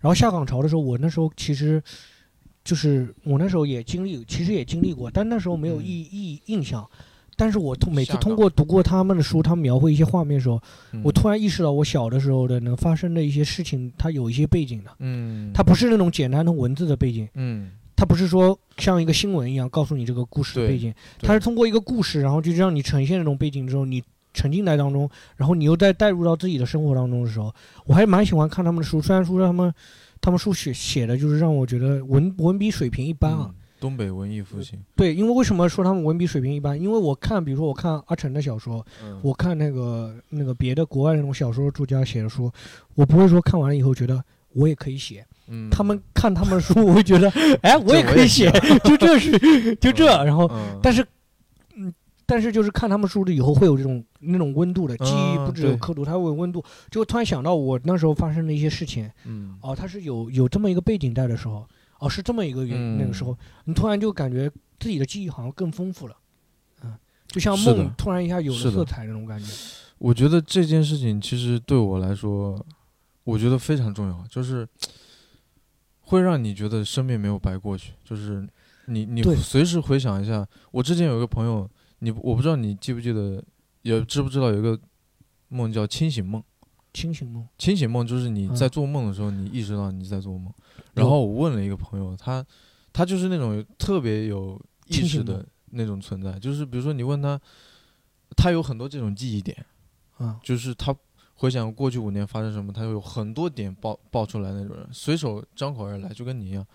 [0.00, 1.82] 然后下岗潮的时候，我那时候其实
[2.64, 6.88] 就是我那时候也经历，其实也经历过，但那时候没有嗯意意印象。
[7.38, 10.60] 但是我通每次通过读过他们的书，他们描绘一些画面的时候，
[10.92, 11.00] 嗯。
[11.04, 17.70] 我突然意识到我小的时候的能发生的一些事情，它有一些背景的，嗯，它不是那种简单的文字的背景，嗯。
[17.94, 24.02] 它不是说像一个新闻一样告诉你这个故事的背景，它是通过一个故事，然后就让你呈现那种背景之后，你
[24.34, 27.54] 沉浸在当中，然后你又再带入到自己的生活当中的时候，
[27.86, 29.72] 我还蛮喜欢看他们的书，虽然说他们
[30.20, 33.46] 他们书写写的就是让我觉得文文笔水平一般啊。
[33.48, 36.80] 嗯东北文艺复兴，对，因为为什么说他们文笔水平一般？
[36.80, 39.20] 因为我看，比如说我看阿成的小说，嗯。
[39.22, 42.50] 我看那个那个别的国外那种小说作家写的书，
[42.94, 45.24] 我不会说看完了以后觉得我也可以写。
[45.48, 47.30] 嗯，他们看他们的书，我会觉得，
[47.62, 48.50] 哎，我也可以写，
[48.84, 51.06] 就这是就这，然后嗯，但是，
[51.74, 51.92] 嗯，
[52.26, 56.62] 但是就是看他们书的以后会有这种那种温度的记忆，嗯不只有刻度，它会有温度。
[56.90, 59.56] 就突然想到我那时候发生的一些事情，嗯。
[59.62, 61.66] 哦，它是有有这么一个背景在的时候，
[61.98, 66.16] 哦，是这么一个原、嗯那个时候，你突然就感觉自己的记忆好像更丰富了，
[66.82, 69.52] 嗯，就像梦突然一下有了色彩那种感觉。
[69.98, 72.64] 我觉得这件事情其实对我来说，
[73.24, 74.66] 我觉得非常重要，就是
[76.02, 78.48] 会让你觉得生命没有白过去，就是
[78.86, 83.42] 你你随时回想一下，我之前有一个朋友，你我不知道你记不记得，
[83.82, 84.78] 也知不知道有一个
[85.48, 86.42] 梦叫清醒梦。
[86.94, 90.52] 清醒梦，清醒梦就是你嗯在做梦的时候，你意识到你在做梦。
[90.98, 92.44] 然后我问了一个朋友，他
[92.92, 97.40] 他就是那种特别有意识的那种存在，就是比如说你问他，
[98.36, 99.64] 他有很多这种记忆点，
[100.16, 100.94] 啊，就是他
[101.34, 106.66] 回想过去五年发生什么，他有很多点爆爆出来那种人，随手张口而来，就跟你一样。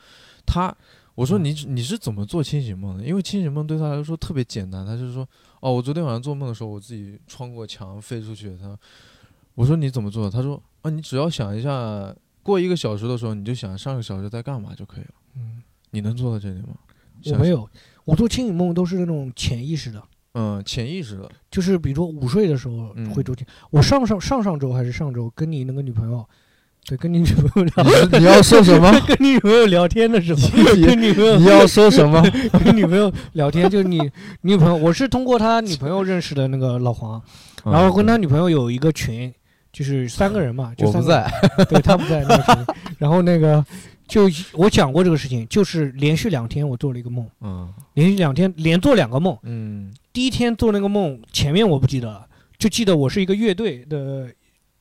[0.45, 0.75] 他
[1.15, 3.03] 我说嗯你你是怎么做清醒梦的？
[3.03, 5.27] 因为清醒梦对他来说特别简单，他就是说
[5.59, 8.57] 哦，我昨天晚上做梦的时候，我自己穿过墙飞出去。
[8.57, 8.77] 他
[9.55, 10.31] 我说你怎么做的？
[10.31, 15.11] 他说啊，你只要想一下，过一个小时的时候，你就想上个小时在干嘛就可以了。
[15.37, 16.75] 嗯，你能做到这点吗？
[17.25, 17.67] 我没有，
[18.05, 20.03] 我做清醒梦都是那种潜意识的。
[20.33, 23.45] 嗯，潜意识的，就是比如说午睡的时候嗯会做清。
[23.69, 26.27] 我上上上上周还是上周跟你那个女朋友，
[26.85, 28.91] 对，跟你女朋友聊，你要说什么？
[29.07, 30.41] 跟你女朋友聊天的时候，
[30.75, 32.19] 你跟女朋友你要说什么？
[32.65, 37.21] 跟女朋友聊天，就是你女朋友，我是通过他女朋友认识的那个老黄，
[37.63, 39.31] 然后跟他女朋友有一个群，
[39.73, 41.25] 就是三个人嘛，就三个人，
[41.57, 42.65] 在， 对他不在那个群，
[42.99, 43.65] 然后那个
[44.07, 47.73] 就我讲过这个事情，就是连续两天我做了一个梦，嗯。
[47.95, 49.91] 连续两天连做两个梦，嗯。
[50.13, 54.29] 第一天做那个梦，前面我不记得了，就记得我是一个乐队的，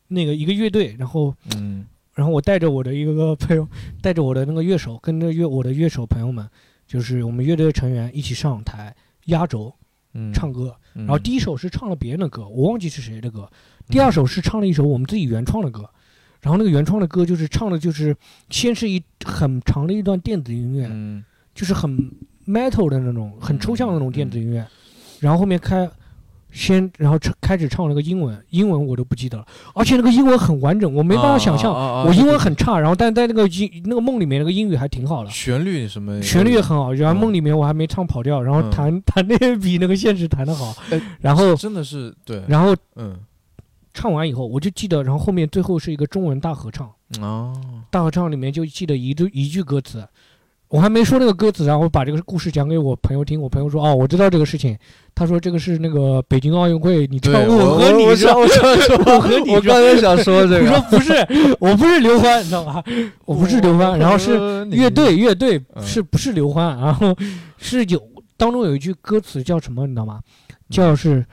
[0.09, 1.87] 那个一个乐队，然后嗯。
[2.15, 3.67] 然后我带着我的一个朋友，
[4.03, 6.47] 带着我的那个乐手，跟着乐我的乐手朋友们，
[6.87, 8.95] 就是我们乐队的成员一起上台
[9.27, 9.73] 压轴
[10.13, 10.77] 嗯，唱歌。
[10.93, 13.51] 然然后第一首是唱了别人的歌，我忘记是谁的歌，
[13.89, 15.89] 第二首是唱了一首我们自己原创的歌。
[16.41, 18.17] 然后那个原创的歌就是唱的，就是
[18.51, 21.23] 先是一很长的一段电子音乐，嗯
[21.55, 22.11] 就是很
[22.49, 24.67] metal 的那种，很抽象的那种电子音乐，
[25.21, 25.89] 然后后面开，
[26.51, 37.23] 先然后唱开始唱那个英文，英文我都不记得了，而且那个英文很完整，我没办法想象，啊我英文很差，然后但在那个英那个梦里面那个英语还挺好的，旋律什么，旋律也很好，然后嗯。
[37.23, 38.71] 梦里面我还没唱跑调，然后嗯。
[38.73, 43.17] 弹弹的也 比那个现实弹的好哎，然后真的是对，然后嗯
[43.95, 47.53] 唱完以后我就记得，然后后面最后是一个中文大合唱，哦，
[47.91, 50.07] 大合唱里面就记得一句一句歌词，
[50.69, 54.77] 我还没说那个歌词，然后把这个故事讲给我朋友听，我朋友说哦，我知道这个事情，
[55.15, 60.71] 他说这个是那个北京奥运会，你唱 对，我和你说，我和你 我刚才想说这个。
[60.71, 62.83] 我说个，不是，我不是刘欢，你知道吧？
[63.27, 65.83] 我不是刘欢，然后是是乐队，乐队嗯。
[65.87, 66.79] 是不是刘欢？
[66.81, 67.15] 然后
[67.59, 68.03] 是有
[68.39, 70.21] 当中有一句歌词叫什么，你知道吗？
[70.71, 71.25] 叫是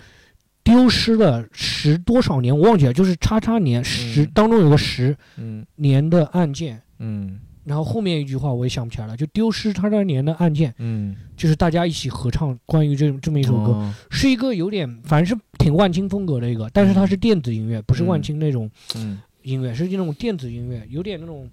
[0.69, 4.31] 丢失了十多少年，我忘记了，就是叉叉年十嗯。
[4.33, 5.65] 当中有个十嗯。
[5.75, 6.81] 年的案件。
[6.99, 7.39] 嗯。
[7.65, 13.93] 然后后面一句话我也想不起来了，就丢失叉叉年的案件，嗯，就是大家一起合唱关于这这么一首歌，哦。
[14.09, 21.47] 是一个有点反正是挺万青风格的一个，但是它是电子音乐，不是万嗯青那种嗯音乐，是那种电子音乐，有点那种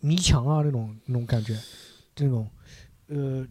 [0.00, 1.54] 迷墙啊那种那种感觉，
[2.14, 2.48] 这种
[3.08, 3.46] 呃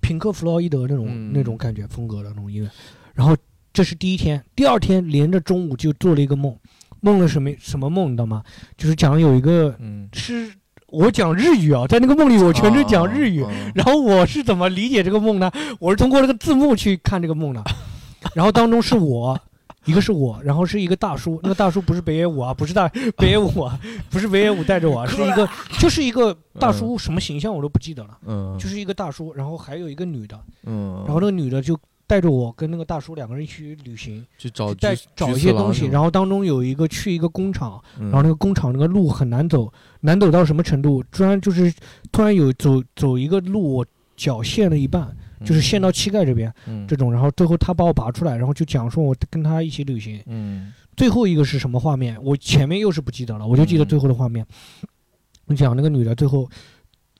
[0.00, 1.32] 平克·弗洛伊德那种、嗯。
[1.34, 2.70] 那种感觉风格的那种音乐。
[3.12, 3.36] 然后
[3.72, 6.56] 这是第一天，第二天连着中午就做了一个梦，
[7.00, 8.42] 梦了什么什么梦你知道吗？
[8.76, 10.52] 就是讲有一个嗯，是
[10.88, 13.42] 我讲日语啊，在那个梦里我全程讲日语。
[13.42, 15.50] 啊啊然后我是怎么理解这个梦呢？
[15.78, 17.62] 我是通过这个字幕去看这个梦的。
[18.34, 19.40] 然后当中是我，
[19.86, 23.78] 一个是我，然后是一个大叔，那个大叔不是北野武啊，不是大北野武啊，
[24.10, 31.78] 不是北野武带着我啊，是一个 就是一个大叔，什么形象我都不记得了，嗯，就是一个大叔，然后还有一个女的，嗯，然后那个女的就
[32.10, 41.00] 带着我跟那个大叔两个人一起去旅行，去找找一些东西，然后后当中有一个去一个工厂，然然后那个工厂那个路很难走，难走到什么程度？
[41.12, 41.72] 突然就是
[42.10, 50.20] 突然有走走一个路，我脚陷了一半，就是陷到膝盖这边嗯这种，然后最后他把我拔出来，然后就讲说我跟他一起旅行。
[50.26, 52.18] 嗯最后一个是什么画面？
[52.20, 54.44] 我前面又是不记得了，我就记得嗯最后的画面。
[55.46, 56.50] 你讲那个女的最后，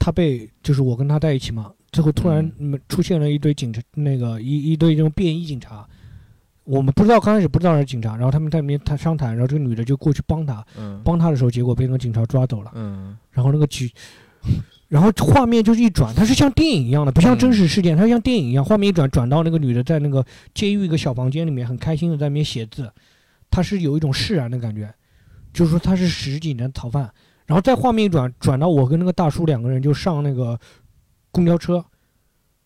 [0.00, 2.50] 她被就是我跟她在一起嘛，最后突然
[2.88, 5.86] 出现了一堆警察，那个一一堆这种便衣警察。
[6.64, 12.70] 我们不知道，刚开始不知道是警察，然后他们在里面谈商谈，然后这个女的就过去帮他，嗯帮他的时候，结果被那个警察抓走了。
[12.74, 13.90] 嗯然后那个局，
[14.86, 20.24] 然后画面就是一转，它是像电影一样的，不像真实事件，它像电影一样，画面一转转到那个女的在那个
[20.54, 22.88] 监狱一个小房间里面，很开心的在那边写字，
[23.50, 24.94] 她是有一种释然的感觉，
[25.52, 27.10] 就是说她是十几年的逃犯，
[27.46, 30.56] 然后再画面一转转到我跟那个大叔两个人就上那个
[31.30, 31.84] 公交车。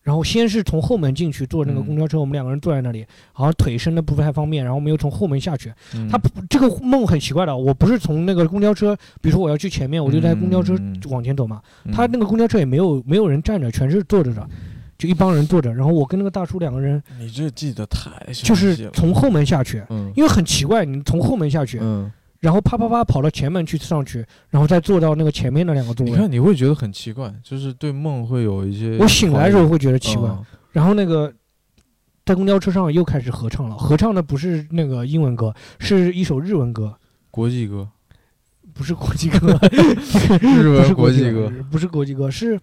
[0.03, 10.77] 然后先是从后门进去坐那个嗯公交车，我们两个人坐在那里，好像腿伸的不太方便，然后我们又从后门下去，嗯他不这个梦很奇怪的，我不是从那个公交车，比如说我要去前面，我就在公交车
[11.09, 11.59] 往前走嘛。
[11.85, 14.47] 嗯他那个公交车也没有没有人站着，全是坐着的，
[14.95, 15.73] 就一帮人坐着。
[15.73, 26.11] 然后我跟那个大叔两个人你这记得太就是从后门下去，嗯因为很奇怪，你从后门下去，嗯，然后啪啪啪跑到前门去上去，然后再坐到那个前面的两个座位。
[26.11, 30.45] 你看你会觉得很奇怪，就是对梦会有一些我醒来的时候会觉得奇怪，嗯。
[30.71, 31.33] 然后那个。
[32.27, 36.97] 在公交车上又开始合唱了，合唱的不是那个英文歌，是一首日文歌，
[37.29, 37.87] 国际歌，
[38.73, 39.55] 不是国际歌，
[40.41, 42.59] 日文国际歌，，不是国际歌，是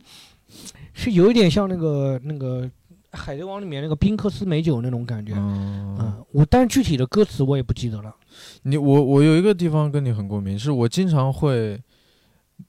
[0.92, 2.64] 是有一点像那个那个
[3.12, 5.34] 《海贼王》里面那个宾克斯美酒那种感觉。
[5.36, 8.14] 嗯，嗯，我但具体的歌词我也不记得了。
[8.62, 11.80] 你我我有一个地方跟你很共鸣，是我经常会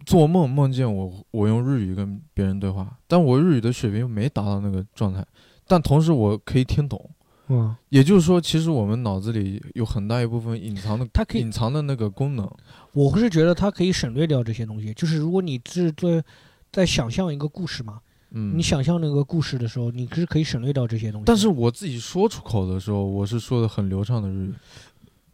[0.06, 5.26] 做梦梦见我我用日语跟别人对话，但我日语的水平没达到那个状态，
[5.68, 7.10] 但同时我可以听懂。
[7.48, 12.50] 嗯，也就是说，其实我们脑子里有很大一部分隐藏的，它可以隐藏的那个功能。
[12.94, 14.94] 我是觉得它可以省略掉这些东西。
[14.94, 16.24] 就是如果你是在
[16.72, 18.00] 在想象一个故事嘛，
[18.34, 21.26] 嗯，你想象那个故事的时候，你是可以省略掉这些东西。
[21.26, 24.54] 但是我自己说出口的时候，我是说的很流畅的日语，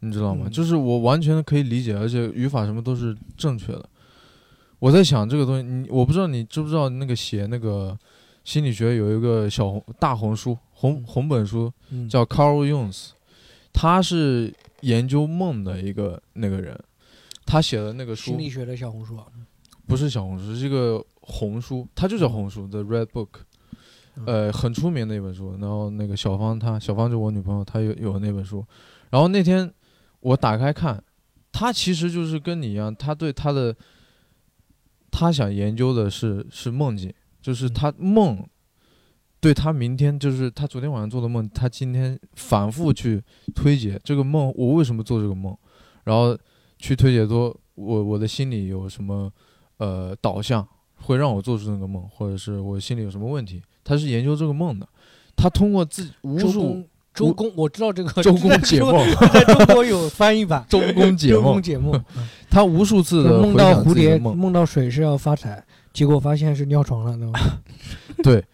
[0.00, 0.46] 你知道吗？
[0.46, 3.88] 嗯就是我完全可以理解，而且语法什么都是正确的。
[4.78, 7.98] 我在想这个东西，你我不知道你知不知道那个写那个
[8.44, 13.10] 心理学有一个小红大红书红嗯红本书嗯叫 Carl Jung，
[13.72, 16.78] 他是研究梦的一个那个人，
[17.44, 19.26] 他写的那个书心理学的小红书啊，
[19.86, 23.28] 不是小红书，是一个红书，它就叫红书，The Red Book，
[24.16, 25.56] 嗯呃，很出名的一本书。
[25.60, 28.64] 然后那个小芳她，小芳就我女朋友，她有有那本书。
[29.10, 29.72] 然后那天
[30.20, 31.02] 我打开看，
[31.52, 33.74] 她其实就是跟你一样，她对她的，
[35.10, 38.46] 她想研究的是是梦境，就是嗯她梦，
[39.40, 43.22] 对她明天就是她昨天晚上做的梦，她今天反复去
[43.54, 45.56] 推解这个梦，我为什么做这个梦，
[46.04, 46.36] 然后
[46.78, 49.32] 去推解说我我的心里有什么
[49.78, 50.66] 呃导向，
[51.02, 54.86] 会让我做出那个梦，或者是我心里有什么问题，他是研究这个梦的。
[55.36, 56.84] 他通过自己无数
[57.14, 60.64] 周公我知道这个周公 解梦，在中国有翻译版。
[60.68, 62.04] 周公解周公梦，解梦，
[62.50, 67.62] 他无数次的梦到蝴蝶，梦，梦到水是要发财，结果发现是尿床了，对吧？
[68.22, 68.44] 对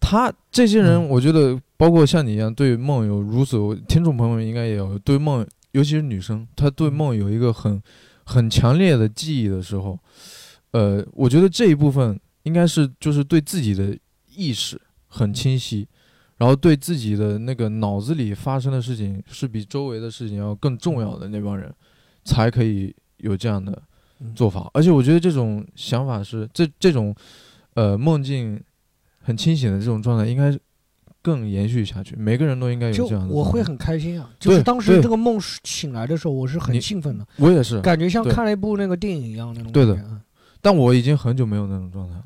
[0.00, 7.80] 他这些人，嗯我觉得包括像你一样对梦有如此，听众朋友们应该也有对梦，尤其是女生，她对梦有一个很
[8.24, 9.98] 很强烈的记忆的时候，
[10.72, 13.96] 呃，我觉得这一部分应该是就是对自己的
[14.34, 15.86] 意识很清晰，
[16.38, 21.72] 然后对自己的那个脑子里发生的事情是比周围的事情要更重要的那帮人，
[22.24, 23.82] 才可以有这样的
[24.20, 24.70] 嗯做法。
[24.72, 27.14] 而且我觉得这种想法是这这种
[27.74, 28.58] 呃梦境
[29.20, 30.58] 很清醒的这种状态，应该
[31.20, 32.16] 更延续下去。
[32.16, 33.32] 每个人都应该有就这样的。
[33.32, 34.30] 我会，很开心啊！
[34.40, 40.02] 就是当时这个梦醒来的时候，我是很兴奋的，我也是，感觉像看了一部那个电影一样那种感觉。
[40.02, 40.20] 嗯
[40.62, 42.24] 但我已经很久没有那种状态了。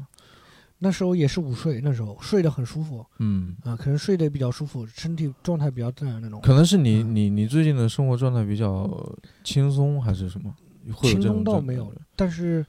[0.78, 6.38] 那时候也是午睡，那时候睡得很舒服嗯，啊，可能睡得比较舒服，身体状态比较自然那种。
[6.42, 10.54] 可能是你嗯你你最近的生活状态比较轻松，还是什么？
[10.92, 12.64] 会有清这种感东倒没有了，但是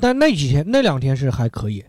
[0.00, 1.80] 但那几天那两天是还可以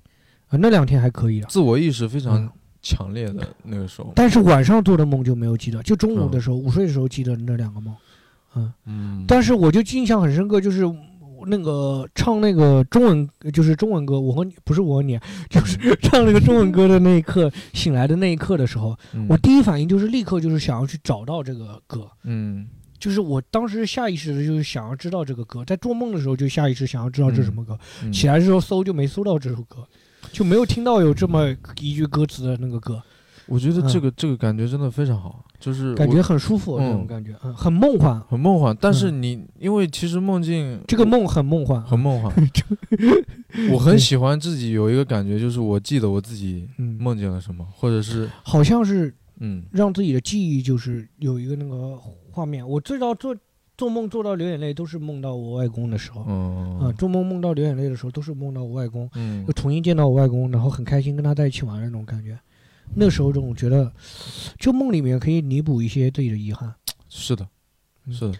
[0.48, 1.48] 啊，那两天还可以的。
[1.48, 2.50] 自我意识非常嗯，
[2.82, 4.14] 强烈的那个时候。
[4.16, 7.96] 但是晚上做的梦就没有记得，就中午嗯的时候、午睡的时候记得那两个梦，
[8.56, 10.86] 嗯，嗯，但是我就印象很深刻，就是
[11.48, 15.20] 那个唱那个中文，就是中文歌，我和你不是我和你，
[15.50, 19.26] 就是唱那个中文歌的那一刻，醒来的那一刻的时候，嗯。
[19.30, 22.68] 我第一反应就是立刻就是想要去找到这个歌，嗯。
[23.00, 28.12] 就是我当时下意识的就是想要知道这个歌，在做梦的时候就下意识想要知道这是什么歌，嗯。
[28.12, 29.88] 起来的时候搜就没搜到这首歌，
[30.34, 33.02] 就没有听到有这么一句歌词的那个歌，
[33.50, 38.20] 我觉得这嗯个这个感觉真的非常好，就是感觉很舒服，嗯那种感觉，嗯，很梦幻。
[38.30, 38.76] 很梦幻。
[38.80, 42.34] 但是你因为其实梦境这个梦很梦幻，很梦幻，
[43.74, 51.98] 我很喜欢自己有一个感觉，就是我记得我自己嗯，梦见了什么，或者是好像是嗯让自己的记忆就是有一个那个
[52.32, 52.68] 画面。
[52.68, 53.36] 我最早做
[53.78, 56.22] 做梦做到流眼泪，都是梦到我外公的时候。
[56.22, 56.28] 啊，
[56.82, 62.38] 嗯做梦梦到流眼泪的时候，都是梦到我外公，嗯又重新见到我外公，然后很开心跟他在一起玩那种感觉。
[62.96, 63.92] 那时候这种觉得，
[64.58, 66.74] 就梦里面可以弥补一些自己的遗憾。
[67.10, 67.48] 是的，
[68.06, 68.14] 嗯。
[68.14, 68.38] 是的，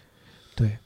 [0.54, 0.76] 对，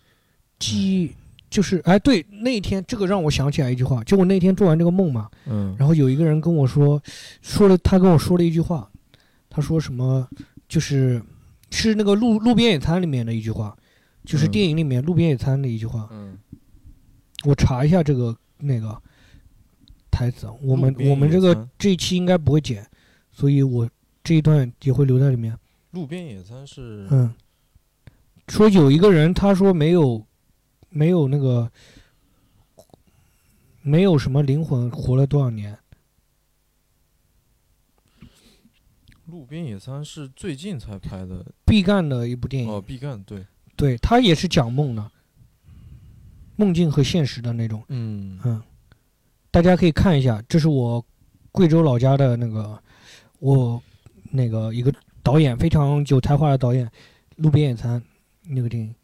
[0.58, 1.12] 记忆
[1.50, 5.74] 就是哎，对，那一天这个让我想起来一句话，就我那天做完这个梦嘛，嗯。
[5.78, 7.02] 然后有一个人跟我说，
[7.42, 8.90] 说了他跟我说了一句话，
[9.48, 10.28] 他说什么
[10.68, 11.22] 就是
[11.70, 13.76] 是那个路路边野餐里面的一句话，
[14.24, 16.08] 就是嗯电影里面路边野餐的一句话。
[16.10, 16.38] 嗯。
[17.44, 18.96] 我查一下这个那个
[20.10, 22.82] 台词，我们我们这个这一期应该不会剪，
[23.34, 23.90] 所以我
[24.22, 25.58] 这一段也会留在里面。
[25.90, 27.34] 路边野餐是嗯，
[28.48, 30.24] 说有一个人他说没有
[30.88, 31.70] 没有那个
[33.82, 35.78] 没有什么灵魂，活了多少年？
[39.26, 42.70] 路边野餐是最近才拍的毕赣的一部电影。
[42.70, 45.10] 哦，毕赣对，对他也是讲梦的，
[46.56, 47.82] 梦境和现实的那种。
[47.88, 48.62] 嗯嗯，
[49.50, 51.04] 大家可以看一下，这是我
[51.52, 52.80] 贵州老家的那个
[53.44, 53.82] 我
[54.30, 54.90] 那个一个
[55.22, 56.86] 导演非常有才华的导演，
[57.36, 58.00] 《路边野餐》
[58.42, 58.94] 那个电影。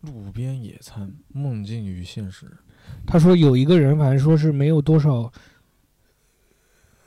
[0.00, 2.50] 路边野餐，梦境与现实，
[3.06, 5.30] 他说有一个人，反正说是没有多少，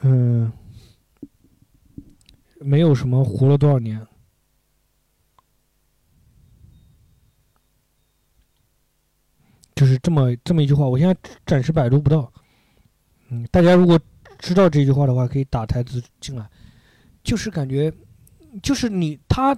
[0.01, 0.51] 嗯，
[2.59, 4.05] 没有什么活了多少年。
[9.73, 12.31] 就是这么这么一句话，我现在暂时百度不到。
[13.29, 13.99] 嗯，大家如果
[14.39, 16.47] 知道这句话的话，可以打台词进来。
[17.23, 17.91] 就是感觉，
[18.63, 19.55] 就是你他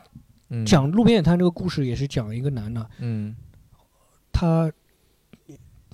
[0.49, 0.65] 嗯。
[0.65, 3.35] 讲路边野餐这个故事，也是讲一个男的，嗯。
[4.33, 4.71] 他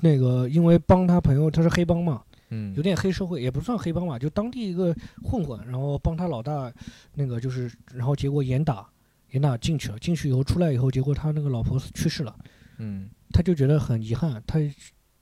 [0.02, 2.74] 那个因为帮他朋友，他是黑帮嘛，嗯。
[2.76, 6.72] 有点黑社会，也不算黑帮吧，就当地一个混混，然后帮他老大
[7.14, 8.88] 那个就是，然后结果严打，
[9.32, 12.36] 严打进去了，进去以后出来以后，结果他那个老婆去世了，
[12.78, 13.10] 嗯。
[13.32, 14.58] 他就觉得很遗憾，他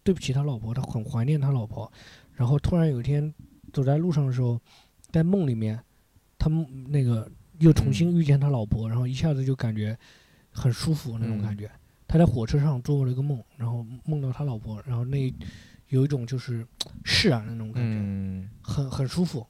[0.03, 1.91] 对不起他老婆，他很怀念他老婆，
[2.36, 3.33] 然后突然有一天
[3.73, 4.59] 走在路上的时候，
[5.11, 5.79] 在梦里面，
[6.38, 7.29] 他梦那个
[7.59, 9.97] 又重新遇见他老婆，然后一下子就感觉
[10.51, 11.69] 很舒服那种感觉。
[12.07, 15.33] 他在火车上做了一个梦，然后梦到他老婆，然后那
[15.89, 16.65] 有一种就是
[17.03, 19.45] 释然的那种感觉，嗯很很舒服，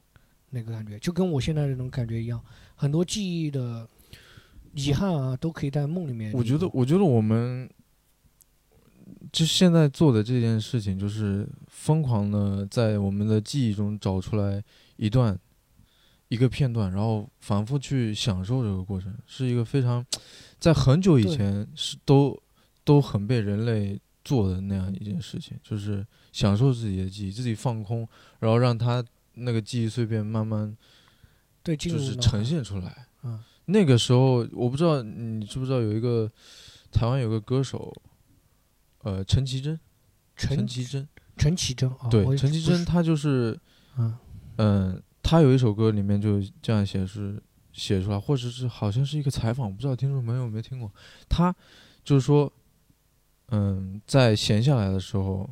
[0.51, 2.41] 那个感觉就跟我现在这种感觉一样，
[2.75, 3.87] 很多记忆的
[4.73, 6.31] 遗憾啊，都可以在梦里面。
[6.33, 7.69] 我觉得，我觉得我们
[9.31, 14.63] 就现在做的这件事情，就是疯狂的在我们的记忆中找出来
[14.97, 15.37] 一段
[16.29, 20.05] 一个片段，然后反复去享受这个过程，是一个非常
[20.59, 22.37] 在很久以前是都
[22.83, 28.07] 都很被人类做的那样一件事情，就是享受自己的记忆，自己放空，
[28.39, 29.03] 然后让它
[29.33, 30.75] 那个记忆碎片慢慢
[31.61, 33.07] 对就是呈现出来。
[33.23, 36.31] 嗯那个时候我不知道你知不知道有一个
[36.91, 37.91] 台湾有个歌手，
[39.05, 39.79] 呃，陈绮贞，
[40.35, 43.55] 陈陈绮贞，陈绮贞啊，对陈绮贞，她就是，
[43.99, 44.17] 嗯
[44.57, 47.39] 嗯，她有一首歌里面就这样写是
[47.71, 50.91] 写出来，或者是好像是一个采访，不知道听众朋友有没有听过，
[51.29, 51.55] 她
[52.03, 52.51] 就是说，
[53.49, 55.47] 嗯，在闲下来的时候，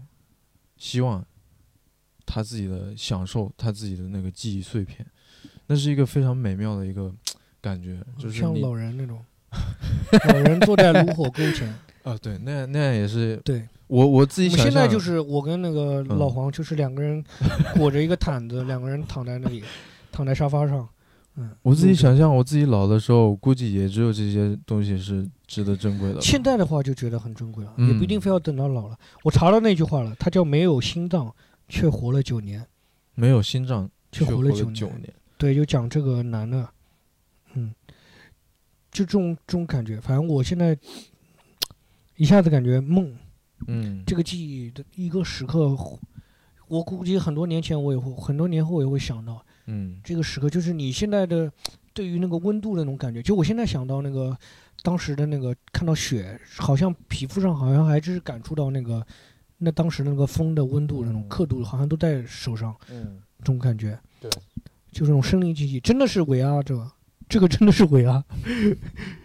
[0.76, 1.24] 希望
[2.26, 5.06] 他自己的享受他自己的那个记忆碎片，
[5.68, 7.14] 那是一个非常美妙的一个
[7.62, 9.24] 感觉，就是像老人那种，
[10.34, 11.72] 老人坐在炉火沟前。
[12.04, 17.24] 啊，对，那样那样也是对，我我自己想我现在就是我跟那个老嗯黄，就是两个人
[17.76, 19.64] 裹着一个毯子，两个人躺在那里，
[20.12, 20.88] 躺在沙发上。
[21.36, 26.22] 嗯，我自己想象我自己老的时候，估计也只有这些东西是值得珍贵的。
[26.22, 28.96] 现在的话就觉得很珍贵了，嗯也不一定非要等到老了。
[29.24, 31.34] 我查到那句话了，他叫没有心脏
[31.68, 32.64] 却活了九年，
[33.16, 35.12] 没有心脏却活活了九年九年。
[35.38, 36.70] 对，就讲这个男的，
[37.56, 37.74] 嗯，
[38.92, 40.00] 就这种这种感觉。
[40.00, 40.78] 反正我现在
[42.16, 43.14] 一下子感觉梦
[43.68, 45.76] 嗯，这个记忆的一个时刻，
[46.68, 50.00] 我估计很多年前我也会，很多年后我也会想到嗯。
[50.04, 51.52] 这个时刻，就是你现在的
[51.94, 53.22] 对于那个温度的那种感觉。
[53.22, 54.38] 就我现在想到那个
[54.82, 59.06] 当时的那个看到雪，好像皮肤上好像还是感触到那个
[59.58, 61.30] 那当时那个风的温度那种嗯。
[61.30, 62.76] 刻度，好像都在手上。
[62.90, 64.30] 嗯，这种感觉，对，
[64.92, 66.92] 就是这种身临其境，真的是伪啊，这个
[67.30, 68.24] 这个真的是伪啊，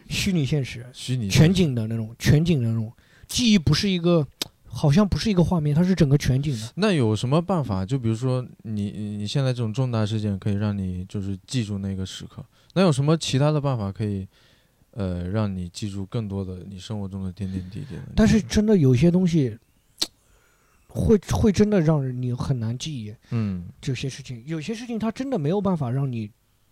[0.08, 2.92] 虚拟现实，虚拟全景的那种，全景的那种
[3.26, 4.26] 记忆，不是一个，
[4.64, 6.72] 好像不是一个画面，它是整个全景的。
[6.76, 7.84] 那有什么办法？
[7.84, 12.44] 就比如说你你你现在这种重大事件可以让你就是记住那个时刻，
[12.74, 14.26] 那有什么其他的办法可以
[14.92, 17.96] 呃让你记住更多的你生活中的点点滴滴？
[18.16, 19.58] 但是真的有些东西，
[20.88, 26.30] 会会真的让人你很难记忆嗯，这些事情，有些事情它真的没有办法让你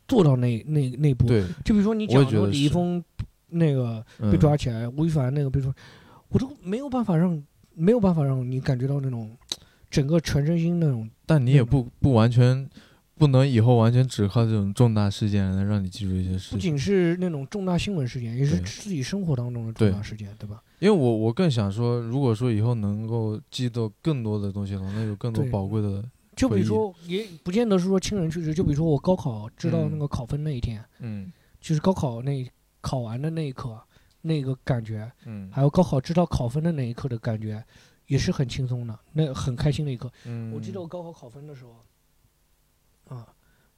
[0.08, 1.26] 做到那那那步。
[1.26, 3.02] 对，就比如说你我也讲说觉得是李易峰
[3.48, 5.72] 那个嗯被抓起来，吴亦凡那个被抓，
[6.28, 7.42] 我都没有办法让
[7.74, 9.36] 没有办法让你感觉到那种
[9.90, 11.08] 整个全身心那种。
[11.26, 12.68] 但你也嗯不不完全
[13.16, 16.58] 不能以后完全只靠这种重大事件来让你记住一些事情。
[16.58, 20.62] 不仅是那种重大新闻事件，也是自己生活当中的重大事件，对吧？
[20.78, 26.04] 因为我我更想说，如果说以后能够记得更多的东西的话，那有更多宝贵的，
[26.36, 29.90] 就比如说，也不见得是说亲人去世，就比如说我高考知道嗯。
[29.92, 31.32] 那个考分那一天，嗯。
[31.60, 32.46] 就是高考那
[32.82, 33.82] 考完的那一刻，
[34.20, 35.50] 那个感觉，嗯。
[35.50, 37.64] 还有高考知道考分的那一刻的感觉，
[38.06, 40.12] 也是很轻松的，那很开心的一刻。
[40.26, 43.26] 嗯，我记得我高考考分的时候，啊，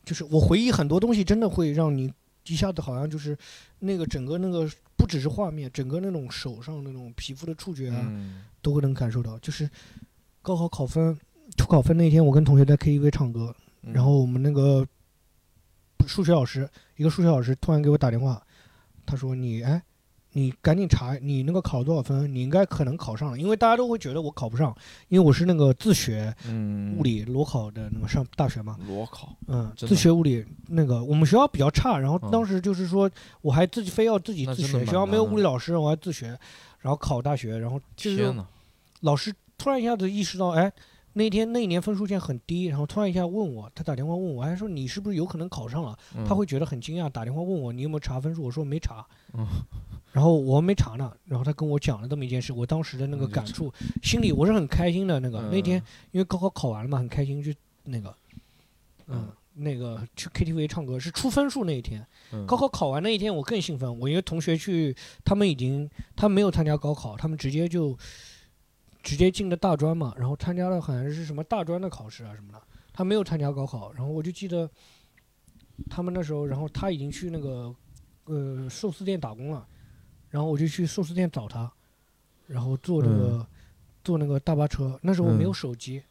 [0.05, 2.13] 就是我回忆很多东西，真的会让你
[2.49, 3.39] 一下子好像就是
[3.79, 8.45] 那个整个那个不只是画面，整个那种手上那种皮肤的触觉啊，嗯。
[8.61, 9.39] 都会能感受到。
[9.39, 9.71] 就是
[10.43, 11.17] 高考考分
[11.59, 14.87] 出考分那天，我跟同学在 KTV 唱歌，嗯然后我们那个
[16.07, 18.41] 数学老师，一个数学老师突然给我打电话，
[19.05, 19.83] 他说你哎。
[20.33, 22.33] 你赶紧查，你那个考了多少分？
[22.33, 24.77] 你应该可能考上了，因为大家都会觉得我考不上，
[25.09, 36.27] 因为我是那个自学，嗯物理裸考的那个上大学嘛，裸考，嗯，自学物理那个我们学校比较差，然后嗯当时就是说我还自己非要自己自学，学校没有物理老师，我还自学，
[36.81, 38.47] 然后考大学，然后就是天哪！
[39.01, 40.71] 老师突然一下子意识到，哎，
[41.19, 45.99] 那天那一年分数线很低，然后突然一下问我，他打电话问我，还说你是不是有可能考上了？
[46.25, 49.05] 他嗯会觉得很惊讶，打电话问我你有没有查分数，我说没查，
[49.35, 49.45] 嗯。
[50.13, 57.55] 然后我没查呢，然后他跟我讲了这么一件事，我当时的那个感触，心里我是很开心的那个，那天嗯因为高考考完了嘛，很开心，去
[57.85, 58.15] 那个，
[59.09, 62.47] 嗯，那个去 KTV 唱歌是出分数那一天，嗯。
[62.47, 67.97] 高考考完那一天我更兴奋，我一个同学去，他们已经他们没有参加高考，他们直接就
[69.03, 74.71] 直接进的大专嘛，然后参加了好像是什么大专的考试啊什么的，他没有参加高考，然后我就记得
[75.89, 77.75] 他们那时候，然后他已经去那个
[78.25, 79.67] 呃寿司店打工了，
[80.29, 81.73] 然后我就去寿司店找他，
[82.47, 83.47] 然后坐那个、
[84.05, 85.55] 坐那个大巴车，那时候我没有嗯。
[85.55, 86.03] 手机，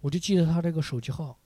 [0.00, 1.38] 我就记得他那个手机号，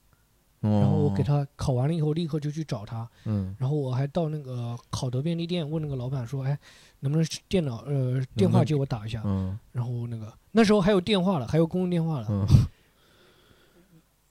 [0.61, 3.09] 然然后我给，他考完了以后立刻就去找他。
[3.25, 6.57] 嗯然后我还到那个考德便利店问那个老板说，哎，
[6.99, 9.21] 能不能电脑呃电话借我打一下？
[9.25, 12.45] 嗯然后那个那时候还有电话了，还有公用电话了，嗯，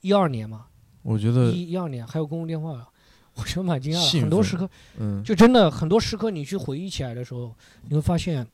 [0.01, 0.67] 一二年嘛，
[1.03, 2.89] 我觉得，一一二年还有公用电话了，
[3.35, 4.21] 我觉得蛮惊讶的。
[4.21, 4.69] 很多时刻
[4.99, 7.55] 嗯，就真的很多时刻，你去回忆起来的时候，
[7.89, 8.47] 你会发现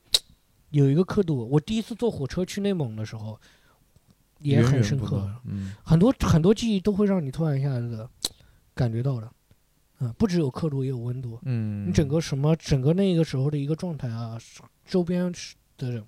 [0.71, 1.47] 有一个刻度。
[1.49, 3.39] 我第一次坐火车去内蒙的时候，
[4.39, 8.07] 也很深刻断，嗯很多很多记忆都会让你突然一下子
[8.73, 9.31] 感觉到的。
[9.99, 11.39] 嗯，不只有刻度，也有温度。
[11.41, 14.37] 嗯，你整个什么，整个那个时候的一个状态啊，
[14.85, 15.33] 周边
[15.75, 16.03] 的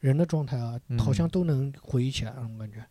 [0.00, 2.84] 人的状态啊，嗯好像都能回忆起来那种感觉。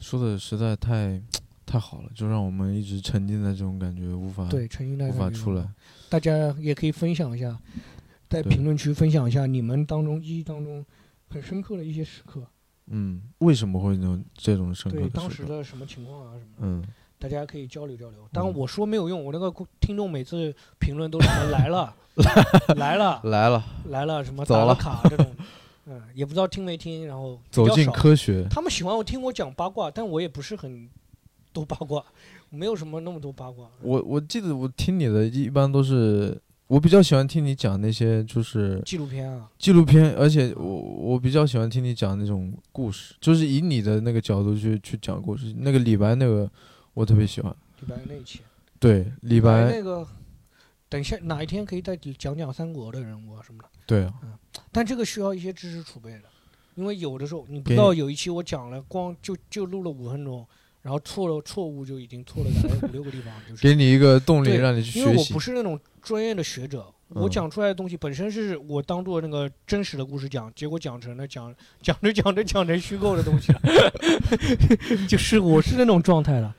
[0.00, 1.22] 说的实在太
[1.66, 5.68] 太好了，就让我们一直沉浸在这种感觉，无法对，沉浸在无法出来。
[6.08, 7.60] 大家也可以分享一下，
[8.30, 10.82] 在评论区分享一下你们当中记忆当中
[11.28, 12.46] 很深刻的一些时刻，
[12.86, 15.20] 嗯，为什么会有这种深刻对的时刻？
[15.20, 16.84] 当时的什么情况啊什么的，嗯，
[17.18, 18.18] 大家可以交流交流。
[18.32, 21.94] 当然嗯我说没有用，我那个听众每次评论都是来了，
[22.76, 25.34] 来了， 来了，来了，什么走打了了卡 这种，
[25.86, 28.46] 嗯，也不知道听没听，然后比走进科学。
[28.50, 30.88] 他们喜欢我听我讲八卦，但我也不是很
[31.52, 32.04] 多八卦，
[32.50, 33.66] 没有什么那么多八卦。
[33.80, 45.54] 我我记得我听你的一般都是，我比较喜欢听你讲那些就是纪录片啊，纪录片，而且我我比较喜欢听你讲那种故事，就是以你的那个角度去去讲故事。
[45.58, 46.50] 那个李白那个
[46.94, 47.54] 我特别喜欢。
[47.80, 48.40] 李白那一期，
[48.78, 50.06] 对，李白，那个，
[50.88, 54.14] 等一下哪一天可以再讲讲三国的人物啊什么的，对啊，
[54.72, 56.22] 但这个需要一些知识储备的，
[56.76, 60.46] 因为有的时候你不给知道有一期我讲了，光就就录了五分钟，
[60.84, 65.40] 然后错了错误就已经错了大概五六个地方，就是给你一个动力让你去学习因为我不。
[65.40, 73.60] 是那种专业的学者，我嗯讲出来的东西本身是我当做那个真实的故事讲，结果讲成了讲讲着讲着讲成虚构的东西了，
[75.08, 76.54] 就是我是那种状态了，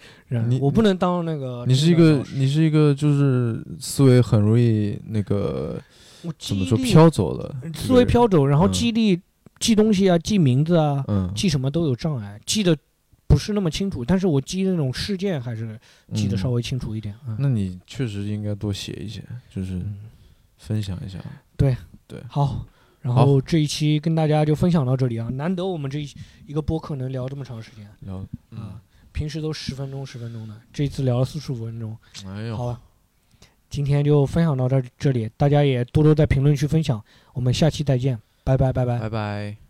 [0.59, 1.63] 我不能当那个。
[1.67, 5.79] 你是一个，你是一个，就是思维很容易那个
[6.23, 9.21] 我怎么说飘走的一个人，思维飘走，然后嗯记忆力
[9.59, 12.75] 记东西啊，记名字啊，嗯，记什么都有障碍，记得
[13.35, 15.79] 不是那么清楚，但是我记那种事件还是
[16.13, 17.35] 记得嗯稍微清楚一点啊。
[17.37, 20.09] 那你确实应该多写一些，就是嗯
[20.57, 21.19] 分享一下。
[21.57, 21.75] 对
[22.07, 22.65] 对好，
[23.01, 26.09] 然后这一期跟大家就分享到这里啊，难得我们这一
[26.47, 28.81] 一个播客能聊这么长时间聊嗯，啊，
[29.11, 32.81] 平时都十分钟十分钟的，这一次聊了四十五分钟，哎呦，好吧，
[33.69, 38.99] 今天就分享到这这里，大家也多多在评论区分享，我们下期再见，拜拜拜拜。
[38.99, 39.64] 拜拜。